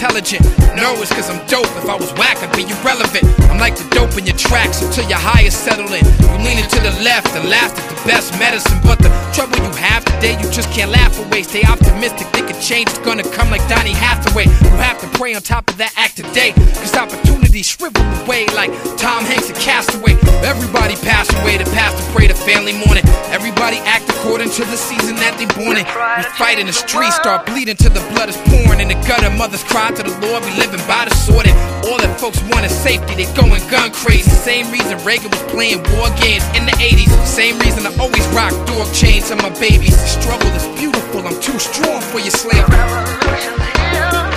[0.00, 0.59] Intelligent.
[0.80, 1.68] No, it's cause I'm dope.
[1.76, 3.28] If I was whack, I'd be irrelevant.
[3.52, 6.00] I'm like the dope in your tracks until your high is settled in.
[6.00, 8.80] You leaning to the left and laugh at the best medicine.
[8.82, 11.42] But the trouble you have today, you just can't laugh away.
[11.42, 14.48] Stay optimistic, think a change is gonna come like Donny Hathaway.
[14.48, 16.52] You have to pray on top of that act today.
[16.80, 20.16] Cause opportunities shrivel away like Tom Hanks and Castaway.
[20.40, 23.04] Everybody pass away, to pass the pastor pray, the family mourning.
[23.28, 25.84] Everybody act according to the season that they born in.
[25.84, 28.80] We fight in the streets, start bleeding till the blood is pouring.
[28.80, 31.46] In the gutter, mothers cry to the Lord, we living by the sword.
[31.46, 31.56] And
[31.86, 34.30] all that folks want is safety, they going gun crazy.
[34.30, 37.10] Same reason Reagan was playing war games in the 80s.
[37.26, 39.96] Same reason I always rock dog chains on my babies.
[39.96, 42.64] The struggle is beautiful, I'm too strong for your slave.
[42.66, 44.29] slavery.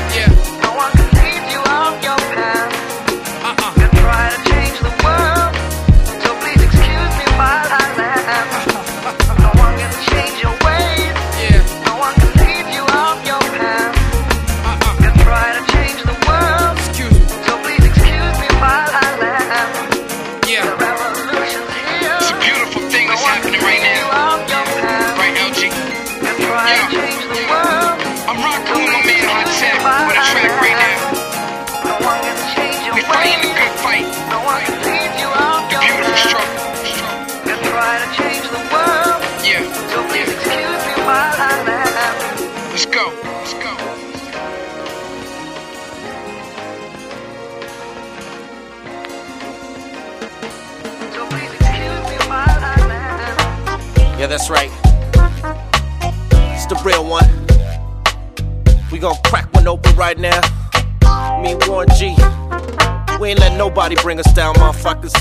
[63.83, 65.13] Nobody bring us down, motherfuckers.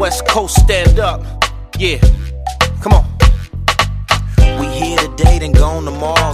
[0.00, 1.22] West Coast stand up.
[1.78, 2.00] Yeah.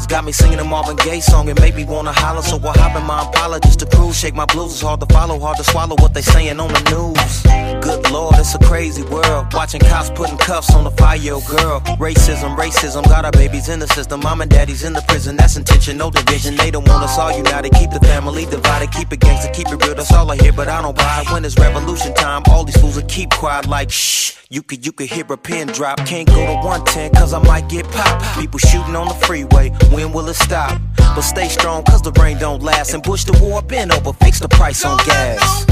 [0.05, 0.07] Mars.
[0.07, 2.43] Got me singing a Marvin Gaye song, it made me wanna holler.
[2.43, 4.19] So hop in my Impala just to cruise.
[4.19, 6.81] Shake my blues, it's hard to follow, hard to swallow what they saying on the
[6.91, 7.43] news.
[7.83, 9.53] Good lord, it's a crazy world.
[9.53, 11.81] Watching cops putting cuffs on a five year old girl.
[11.99, 14.21] Racism, racism, got our babies in the system.
[14.21, 16.57] Mom and daddy's in the prison, that's intention, no division.
[16.57, 18.91] They don't want us all united, keep the family divided.
[18.93, 21.33] Keep it gangster, keep it real, that's all I hear, but I don't buy it.
[21.33, 24.35] When it's revolution time, all these fools will keep quiet like shh.
[24.51, 25.99] You could, you could hear a pin drop.
[26.07, 28.39] Can't go to 110 cause I might get popped.
[28.39, 30.81] People shooting on the freeway, when will it stop?
[30.97, 32.95] But stay strong cause the rain don't last.
[32.95, 35.65] And push the war been over, oh, fix the price on gas.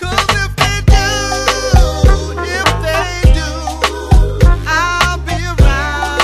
[0.00, 1.06] Cause if they do,
[2.44, 3.50] if they do,
[4.68, 6.20] I'll be around.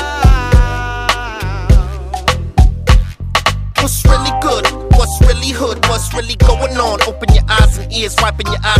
[3.80, 4.66] What's really good?
[4.99, 5.78] What's really hood?
[5.88, 7.01] What's really going on?
[7.09, 8.78] Open your eyes and ears, wiping your eyes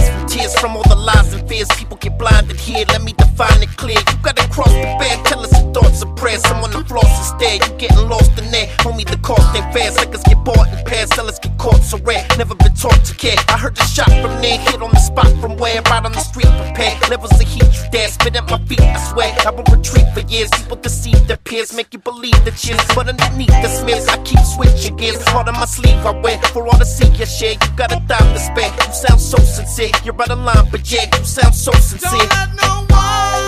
[2.69, 2.85] here.
[2.93, 3.99] Let me define it clear.
[3.99, 6.43] You gotta cross the bed, tell us your thoughts and prayers.
[6.43, 7.65] Someone to floss instead.
[7.65, 8.69] You getting lost in there.
[8.85, 9.91] Homie, the cost ain't fair.
[9.93, 12.25] Suckers get bought in pairs, sellers get caught so rare.
[12.37, 13.37] Never been taught to care.
[13.49, 15.81] I heard the shot from there, hit on the spot from where?
[15.91, 16.97] Right on the street, prepared.
[17.09, 18.81] Levels of heat, you dare spit at my feet.
[18.81, 20.51] I swear, I won't retreat for years.
[20.51, 22.85] People deceive their peers, make you believe the cheers.
[22.95, 25.23] But underneath the smears, I keep switching gears.
[25.29, 27.53] Heart on my sleeve, I wear for all to see your share.
[27.53, 28.73] You got a dime to spare.
[28.73, 29.39] You sound so
[29.79, 30.01] sincere.
[30.05, 32.11] You're out of line, but yeah, you sound so sincere.
[32.11, 33.47] Don't let no one,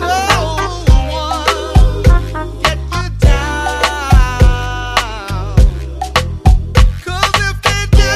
[0.00, 0.16] no
[1.12, 1.44] one
[2.62, 3.76] get you down.
[7.04, 8.14] Cause if they do,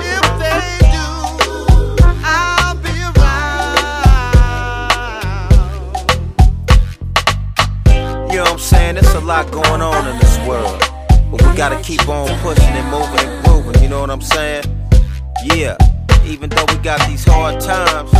[0.00, 0.62] if they
[0.96, 1.06] do,
[2.24, 3.52] I'll be around.
[8.30, 8.94] You know what I'm saying?
[8.94, 10.80] There's a lot going on in this world.
[11.30, 14.81] But we gotta keep on pushing and moving and grooving, you know what I'm saying?
[15.44, 15.76] Yeah,
[16.24, 18.12] even though we got these hard times,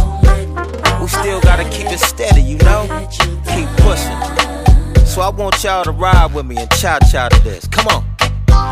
[1.01, 2.87] we still gotta keep it steady, you know?
[3.11, 5.07] Keep pushing.
[5.07, 7.69] So I want y'all to ride with me and cha cha to this.
[7.69, 8.12] Come on.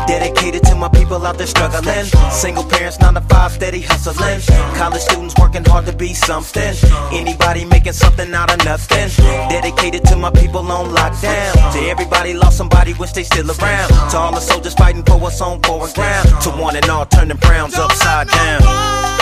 [0.07, 2.05] Dedicated to my people out there struggling.
[2.31, 4.41] Single parents, nine to five, steady hustling.
[4.75, 6.73] College students working hard to be something.
[7.11, 9.09] Anybody making something out of nothing.
[9.49, 11.53] Dedicated to my people on lockdown.
[11.73, 13.89] To everybody lost somebody, wish they still around.
[14.11, 16.27] To all the soldiers fighting for what's on foreign ground.
[16.43, 19.20] To one and all turning browns upside down.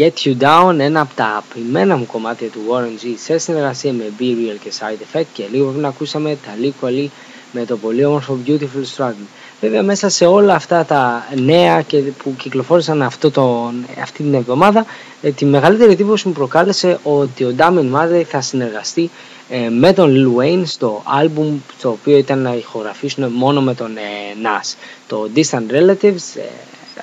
[0.00, 4.04] Get You Down, ένα από τα αγαπημένα μου κομμάτια του Warren G σε συνεργασία με
[4.18, 7.06] Be Real και Side Effect και λίγο πριν ακούσαμε τα Liqually
[7.52, 9.26] με το πολύ όμορφο Beautiful Struggle.
[9.60, 13.72] Βέβαια μέσα σε όλα αυτά τα νέα και που κυκλοφόρησαν αυτό το,
[14.02, 14.84] αυτή την εβδομάδα
[15.22, 19.10] ε, τη μεγαλύτερη εντύπωση μου προκάλεσε ότι ο Damien Marley θα συνεργαστεί
[19.48, 23.96] ε, με τον Lil Wayne στο άλμπουμ το οποίο ήταν να ηχογραφήσουν μόνο με τον
[23.96, 24.00] ε,
[24.42, 24.74] Nas.
[25.08, 26.48] Το Distant Relatives ε,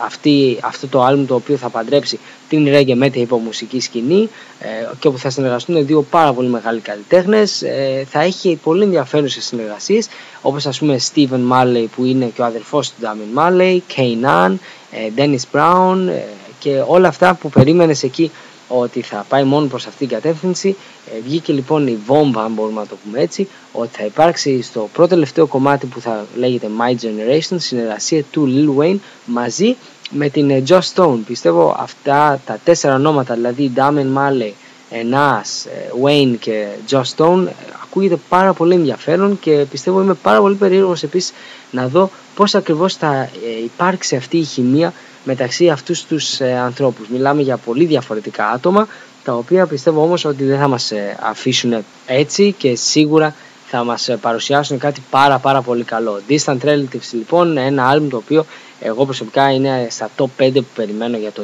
[0.02, 2.20] αυτή, αυτό το άλμπουμ το οποίο θα παντρέψει
[2.50, 4.30] την reggae με την υπομουσική σκηνή
[4.60, 4.68] ε,
[5.00, 7.62] και όπου θα συνεργαστούν δύο πάρα πολύ μεγάλοι καλλιτέχνες.
[7.62, 10.08] Ε, θα έχει πολύ ενδιαφέρουσες συνεργασίες
[10.42, 14.56] όπως ας πούμε Steven Marley που είναι και ο αδερφός του Damien Marley, Kanan,
[14.92, 16.22] ε, Dennis Brown ε,
[16.60, 18.32] και όλα αυτά που περίμενες εκεί
[18.68, 20.76] ότι θα πάει μόνο προς αυτήν την κατεύθυνση.
[21.16, 24.90] Ε, βγήκε λοιπόν η βόμβα, αν μπορούμε να το πούμε έτσι, ότι θα υπάρξει στο
[24.94, 29.76] πρώτο τελευταίο κομμάτι που θα λέγεται My Generation συνεργασία του Lil Wayne μαζί
[30.10, 31.20] με την ε, Joss Stone.
[31.28, 34.52] Πιστεύω αυτά τα τέσσερα ονόματα, δηλαδή Damien Marley,
[34.90, 37.52] ε, Nas, ε, Wayne και Joss Stone, ε,
[37.98, 41.34] ακούγεται πάρα πολύ ενδιαφέρον και πιστεύω είμαι πάρα πολύ περίεργος επίσης
[41.72, 44.94] να δω πώς ακριβώς θα ε, υπάρξει αυτή η χημεία
[45.24, 47.08] μεταξύ αυτούς τους ε, ανθρώπους.
[47.08, 48.88] Μιλάμε για πολύ διαφορετικά άτομα
[49.24, 53.36] τα οποία πιστεύω όμως ότι δεν θα μας ε, αφήσουν έτσι και σίγουρα
[53.68, 56.22] θα μας ε, παρουσιάσουν κάτι πάρα πάρα πολύ καλό.
[56.30, 58.46] Distant Relatives λοιπόν, ένα άλμπουμ το οποίο
[58.80, 61.42] εγώ προσωπικά είναι στα top 5 που περιμένω για το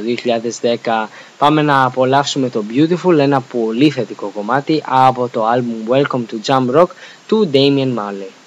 [0.61, 1.07] 2010.
[1.37, 6.79] Πάμε να απολαύσουμε το Beautiful, ένα πολύ θετικό κομμάτι από το άλμπουμ Welcome to Jump
[6.79, 6.87] Rock
[7.27, 8.42] του Damian Marley.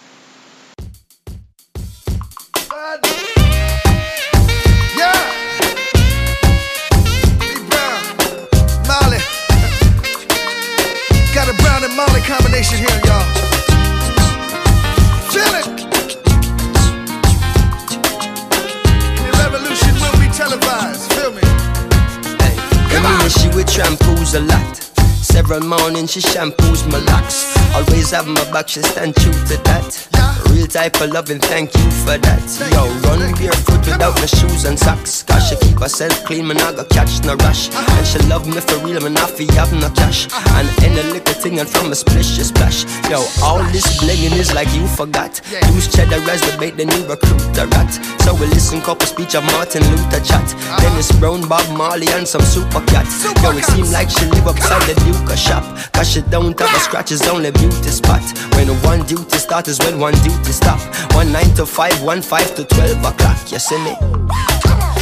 [25.47, 27.55] Several mornings she shampoos my locks.
[27.73, 30.09] Always have my back, she stand true to that.
[30.51, 32.43] Real type of loving, thank you for that.
[32.75, 35.23] Yo, run barefoot without my shoes and socks.
[35.23, 37.71] Cause she keep herself clean, man, I got catch no rush.
[37.71, 40.27] And she love me for real, man, I feel have no cash.
[40.59, 42.83] And any little thing and from a splish, she splash.
[43.09, 45.41] Yo, all this blinging is like you forgot.
[45.71, 47.93] Use cheddar as the bait, then you recruit a rat.
[48.27, 50.47] So we listen couple speech of Martin Luther chat.
[50.81, 53.23] Dennis Brown, Bob Marley, and some super cats.
[53.43, 55.65] Yo, it seem like she live upside the Duke shop.
[55.93, 58.23] Cause she don't a scratch, it's only beauty spot.
[58.55, 60.81] When one duty start is when one duty stop.
[61.15, 63.53] One nine to five, one five to twelve o'clock.
[63.53, 64.96] You see me?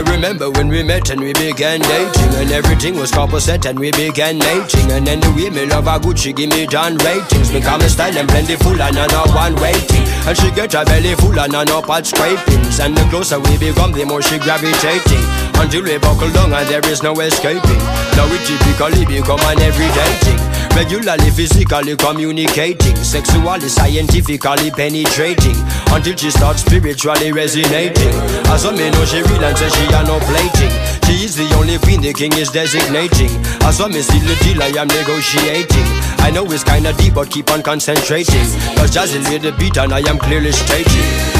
[0.00, 2.32] I remember when we met and we began dating.
[2.40, 4.90] And everything was set and we began mating.
[4.90, 7.52] And then the me love her good, she give me down ratings.
[7.52, 10.00] Become a style and plentiful and I one waiting.
[10.24, 12.80] And she get her belly full and I know pot scrapings.
[12.80, 15.24] And the closer we become, the more she gravitating.
[15.60, 17.80] Until we buckle down and there is no escaping.
[18.16, 22.96] Now we typically become an everyday thing Regularly, physically communicating.
[22.96, 25.56] Sexually, scientifically penetrating.
[25.92, 28.14] Until she starts spiritually resonating.
[28.48, 30.72] As a me know oh, she real and she a no plating.
[31.06, 33.30] She is the only queen the king is designating.
[33.62, 35.88] As a me see the deal I am negotiating.
[36.20, 38.46] I know it's kinda deep but keep on concentrating.
[38.76, 41.39] Cause Jazzy lay the beat and I am clearly stating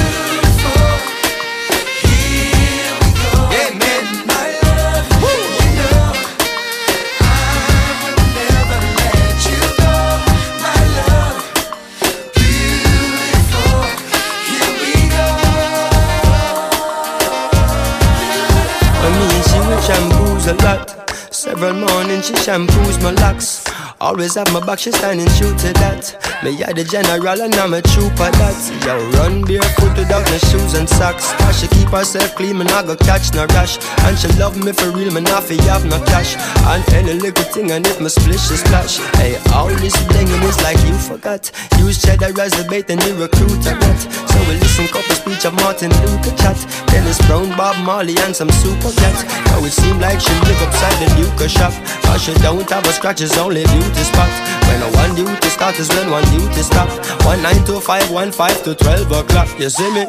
[21.61, 23.63] Several mornings she shampoos my locks.
[24.01, 26.17] Always have my back, she standing true to that.
[26.43, 28.57] Me are the general and I'm a trooper that.
[28.81, 31.37] Yo, run barefoot without no shoes and socks.
[31.37, 33.77] Cause she keep herself clean, man, I go catch no rash.
[34.09, 36.41] And she love me for real, man, I feel have no cash.
[36.65, 39.05] And any little thing, and if my splish is splash.
[39.21, 41.53] Hey, all this blinging is like you forgot.
[41.77, 44.01] Use cheddar as the bait and you recruit a rat.
[44.01, 46.57] So we listen couple speech of Martin Luther chat.
[46.89, 49.29] Dennis Brown, Bob Marley, and some super cats.
[49.45, 51.77] Now it seem like she live upside the Duke shop.
[52.09, 54.31] Cause she don't have a scratch, it's only beauty spot.
[54.69, 56.89] When a one duty start is when one duty stop.
[57.25, 59.49] One nine to five, one five to twelve o'clock.
[59.59, 60.07] You see me?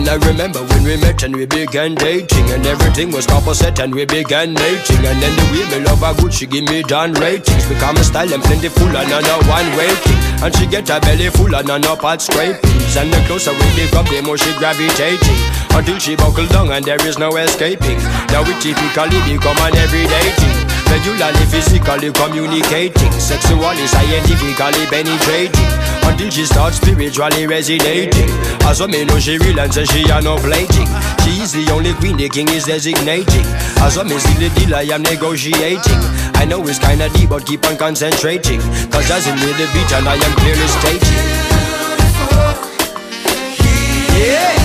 [0.00, 2.48] And I remember when we met and we began dating.
[2.48, 6.14] And everything was set and we began mating And then the way me love her
[6.22, 7.68] good, she give me down ratings.
[7.68, 10.16] Become a style and plentiful and another one waiting.
[10.40, 12.96] And she get her belly full and another pot scrapings.
[12.96, 15.36] And the closer we become, the more she gravitating.
[15.76, 18.00] Until she buckle down and there is no escaping.
[18.32, 23.12] Now we typically become an everyday thing Regularly, physically communicating.
[23.12, 25.70] Sexually, scientifically penetrating.
[26.02, 28.30] Until she starts spiritually resonating.
[28.66, 30.90] As a know she real and say she a no plating.
[31.22, 33.46] She is the only queen the king is designating.
[33.78, 36.02] As a me see the deal I am negotiating.
[36.34, 38.60] I know it's kinda deep but keep on concentrating.
[38.90, 41.50] Cause as in the beat and I am clearly stating.
[44.18, 44.59] Yeah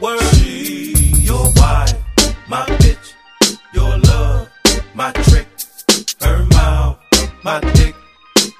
[0.00, 1.94] or for she your wife,
[2.48, 3.14] my bitch,
[3.74, 4.48] your love,
[4.94, 5.46] my trick,
[6.20, 6.98] her mouth,
[7.42, 7.94] my dick.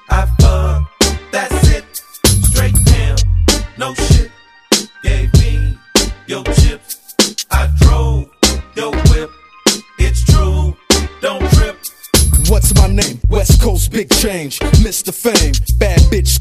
[0.09, 0.89] I fuck,
[1.31, 1.85] that's it,
[2.45, 3.17] straight down,
[3.77, 4.31] no shit.
[5.03, 5.77] Gave me
[6.27, 7.15] your chips,
[7.49, 8.29] I drove
[8.75, 9.29] your whip.
[9.99, 10.75] It's true,
[11.21, 11.77] don't trip.
[12.49, 13.19] What's my name?
[13.27, 15.13] West Coast Big Change, Mr.
[15.13, 15.42] Fame.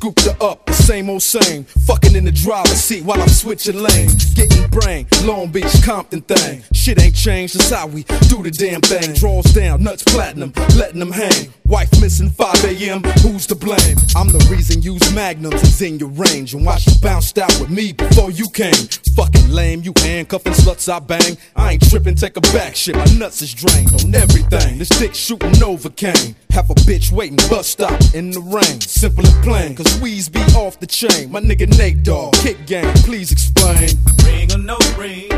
[0.02, 1.62] Scooped her up, the same old same.
[1.86, 4.34] Fucking in the driver's seat while I'm switching lanes.
[4.34, 6.64] Getting brain, Long Beach, Compton thing.
[6.72, 9.14] Shit ain't changed, that's how we do the damn thing.
[9.14, 11.54] Draws down, nuts platinum, letting them hang.
[11.66, 13.96] Wife missing 5 a.m., who's to blame?
[14.16, 16.52] I'm the reason use magnums is in your range.
[16.54, 18.74] And why she bounced out with me before you came?
[19.16, 21.36] Fucking lame, you handcuffing sluts I bang.
[21.54, 22.96] I ain't tripping, take a back shit.
[22.96, 24.78] My nuts is drained on everything.
[24.78, 26.34] This dick shooting Novocaine.
[26.50, 28.80] Half a bitch waiting bus stop in the rain.
[28.80, 31.30] Simple and plain, cause weeds be off the chain.
[31.30, 33.90] My nigga Nate Dogg, kick game, please explain.
[34.24, 35.30] Ring or no ring,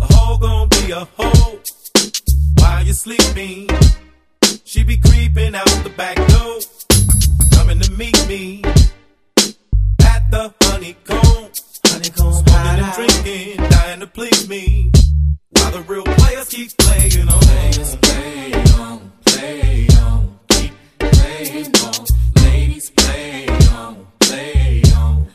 [0.00, 1.60] a hoe gon' be a hoe.
[2.58, 3.68] While you sleeping,
[4.64, 6.58] she be creeping out the back door,
[7.52, 8.62] coming to meet me
[10.04, 11.50] at the honeycomb.
[11.96, 14.92] Honeycomb, and drinking, dying to please me.
[15.52, 17.40] While the real players keep playing on.
[17.40, 22.04] Players play on, play on, keep playing on.
[22.44, 25.25] Ladies play on, play on,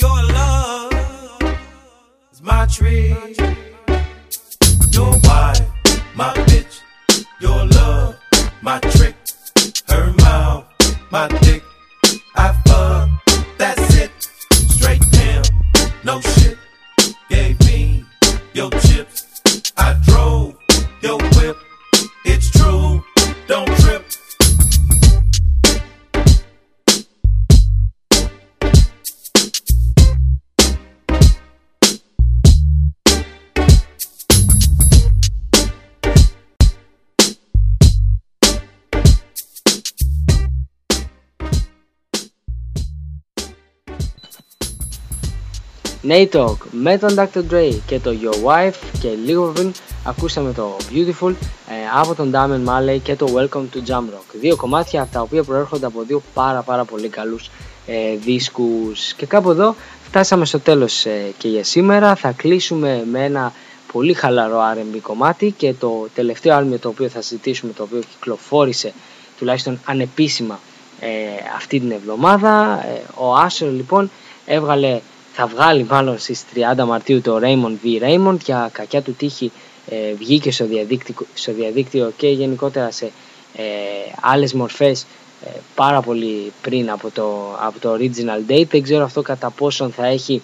[0.00, 0.80] Your love
[2.42, 3.38] my treat.
[4.90, 5.60] Your wife,
[6.14, 6.80] my bitch.
[7.40, 8.16] Your love,
[8.62, 9.14] my trick.
[9.88, 10.64] Her mouth,
[11.10, 11.62] my dick.
[46.10, 47.52] Nate Dogg με τον Dr.
[47.52, 49.72] Dre και το Your Wife και λίγο πριν
[50.04, 51.34] ακούσαμε το Beautiful
[51.68, 54.34] ε, από τον Damian Marley και το Welcome to Jam Rock.
[54.40, 57.50] Δύο κομμάτια τα οποία προέρχονται από δύο πάρα πάρα πολύ καλούς
[57.86, 62.14] ε, δίσκους και κάπου εδώ φτάσαμε στο τέλος ε, και για σήμερα.
[62.14, 63.52] Θα κλείσουμε με ένα
[63.92, 68.92] πολύ χαλαρό R&B κομμάτι και το τελευταίο άλμιο το οποίο θα συζητήσουμε το οποίο κυκλοφόρησε
[69.38, 70.60] τουλάχιστον ανεπίσημα
[71.00, 71.08] ε,
[71.56, 72.84] αυτή την εβδομάδα.
[72.86, 74.10] Ε, ο Asher λοιπόν
[74.46, 75.00] έβγαλε
[75.32, 78.02] θα βγάλει μάλλον στις 30 Μαρτίου το Raymond V.
[78.02, 79.52] Raymond για κακιά του τύχη
[79.88, 83.04] ε, βγήκε στο διαδίκτυο, στο διαδίκτυο και γενικότερα σε
[83.56, 83.62] ε,
[84.20, 85.06] άλλες μορφές
[85.44, 88.66] ε, πάρα πολύ πριν από το, από το original date.
[88.70, 90.42] Δεν ξέρω αυτό κατά πόσον θα έχει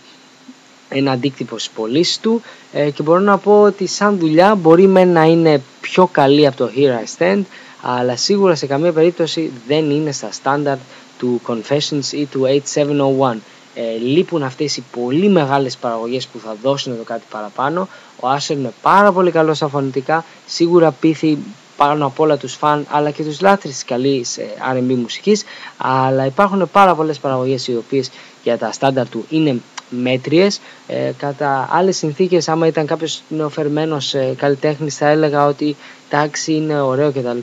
[0.89, 2.43] ένα αντίκτυπο στις πωλήσεις του.
[2.73, 6.57] Ε, και μπορώ να πω ότι σαν δουλειά μπορεί με να είναι πιο καλή από
[6.57, 7.43] το Here I Stand
[7.83, 10.77] αλλά σίγουρα σε καμία περίπτωση δεν είναι στα στάνταρ
[11.19, 13.37] του Confessions ή του 8701
[13.79, 17.89] ε, λείπουν αυτές οι πολύ μεγάλες παραγωγές που θα δώσουν το κάτι παραπάνω.
[18.21, 21.39] Ο Άσερ είναι πάρα πολύ καλός στα φωνητικά, σίγουρα πείθει
[21.77, 25.45] πάνω απ' όλα τους φαν αλλά και τους λάτρεις της καλής ε, R&B μουσικής.
[25.77, 28.11] Αλλά υπάρχουν πάρα πολλές παραγωγές οι οποίες
[28.43, 30.61] για τα στάνταρ του είναι μέτριες.
[30.87, 35.77] Ε, κατά άλλες συνθήκες άμα ήταν κάποιος νεοφερμένος ε, καλλιτέχνης θα έλεγα ότι
[36.09, 37.39] τάξη είναι ωραίο κτλ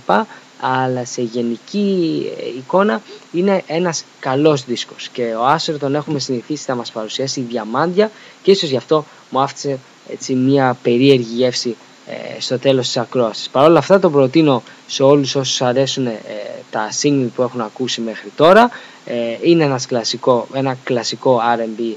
[0.66, 3.02] αλλά σε γενική ε, εικόνα
[3.32, 8.12] είναι ένας καλός δίσκος και ο Άσερ τον έχουμε συνηθίσει να μας παρουσιάσει διαμάντια
[8.42, 11.76] και ίσως γι' αυτό μου άφησε έτσι μια περίεργη γεύση
[12.08, 13.50] ε, στο τέλος της ακρόασης.
[13.50, 16.22] Παρ' όλα αυτά τον προτείνω σε όλους όσους αρέσουν ε,
[16.72, 18.70] τα single που έχουν ακούσει μέχρι τώρα.
[19.06, 21.96] Ε, είναι ένας κλασικό, ένα κλασικό R&B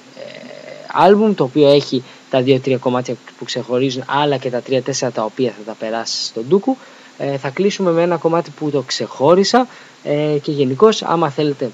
[0.93, 4.81] άλμπουμ το οποίο έχει τα 2-3 κομμάτια που ξεχωρίζουν αλλά και τα 3-4
[5.15, 6.77] τα οποία θα τα περάσει στον ντούκου
[7.19, 9.67] ε, θα κλείσουμε με ένα κομμάτι που το ξεχώρισα.
[10.03, 11.71] Ε, και γενικώς άμα θέλετε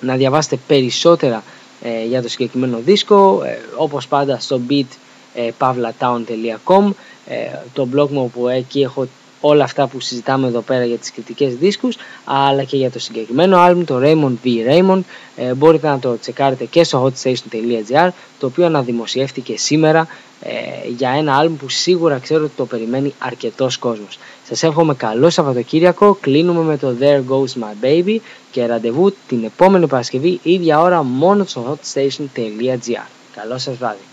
[0.00, 1.42] να διαβάσετε περισσότερα
[1.82, 3.42] ε, για το συγκεκριμένο δίσκο
[3.76, 4.86] όπως πάντα στο beat
[5.34, 6.90] ε, pavlatown.com
[7.26, 7.36] ε,
[7.72, 9.06] το blog μου όπου εκεί έχω
[9.40, 13.58] όλα αυτά που συζητάμε εδώ πέρα για τις κριτικές δίσκους αλλά και για το συγκεκριμένο
[13.58, 14.48] άλμπουμ το Raymond V.
[14.70, 15.00] Raymond
[15.36, 20.06] ε, μπορείτε να το τσεκάρετε και στο hotstation.gr το οποίο αναδημοσιεύτηκε σήμερα
[20.42, 20.50] ε,
[20.96, 24.18] για ένα άλμπουμ που σίγουρα ξέρω ότι το περιμένει αρκετός κόσμος.
[24.48, 28.16] Σας εύχομαι καλό Σαββατοκύριακο, κλείνουμε με το There Goes My Baby
[28.50, 33.06] και ραντεβού την επόμενη Παρασκευή ίδια ώρα μόνο στο hotstation.gr.
[33.34, 34.09] Καλό σας βράδυ.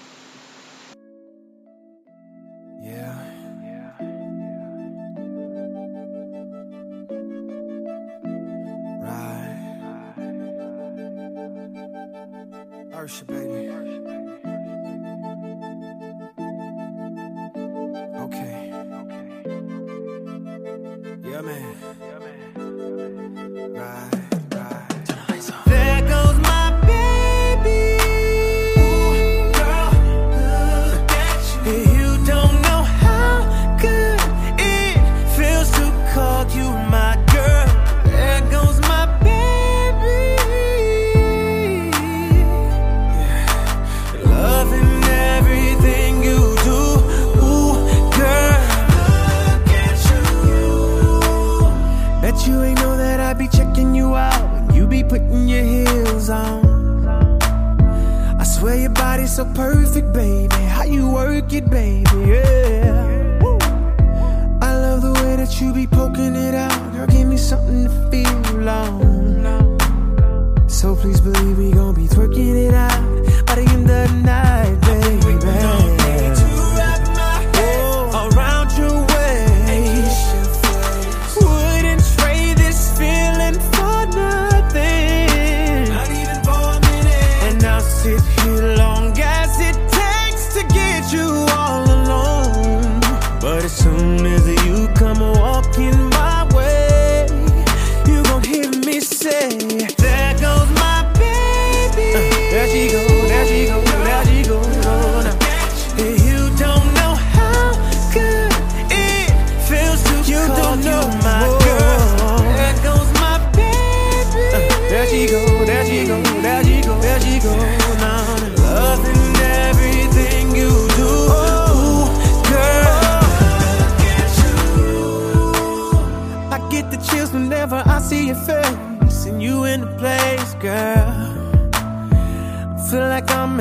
[52.38, 55.64] Bet you ain't know that I be checking you out when you be putting your
[55.64, 57.08] heels on.
[58.40, 60.56] I swear your body's so perfect, baby.
[60.56, 63.40] How you work it, baby, yeah.
[64.62, 66.94] I love the way that you be poking it out.
[66.94, 69.80] Girl, give me something to feel on.
[70.70, 74.80] So please believe we gon' be twerking it out by the end of the night,
[74.82, 75.87] baby.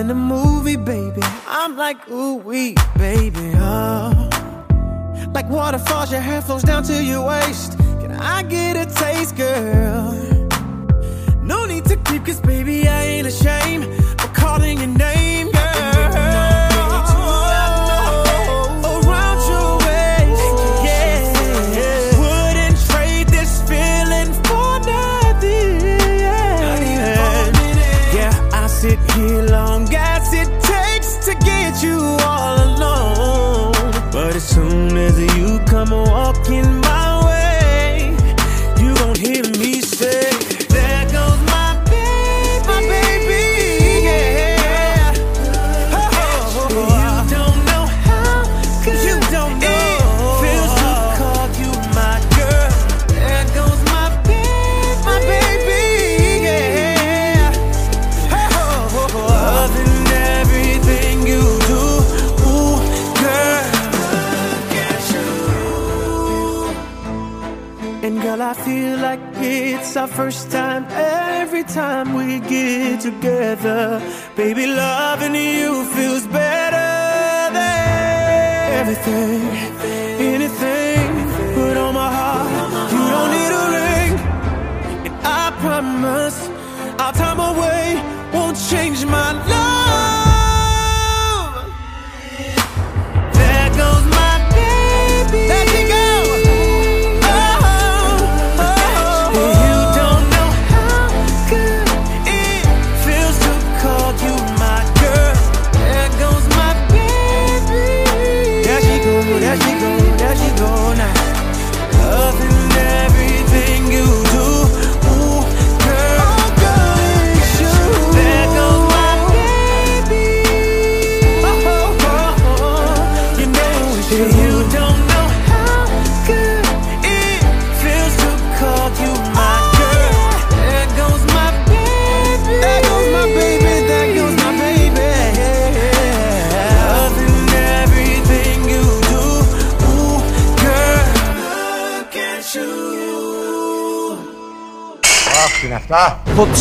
[0.07, 1.21] In the movie, baby.
[1.49, 4.29] I'm like, ooh, wee, baby, oh.
[5.35, 7.77] Like waterfalls, your hair flows down to your waist.
[8.01, 10.13] Can I get a taste, girl?
[11.43, 13.85] No need to creep, cause baby, I ain't ashamed
[14.23, 15.16] of calling your name,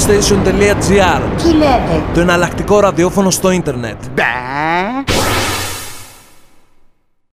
[0.09, 0.13] Αυτά.
[0.13, 3.97] Hotstation.gr Τι λέτε; Το εναλλακτικό ραδιόφωνο στο ίντερνετ.
[4.15, 4.34] Μπα.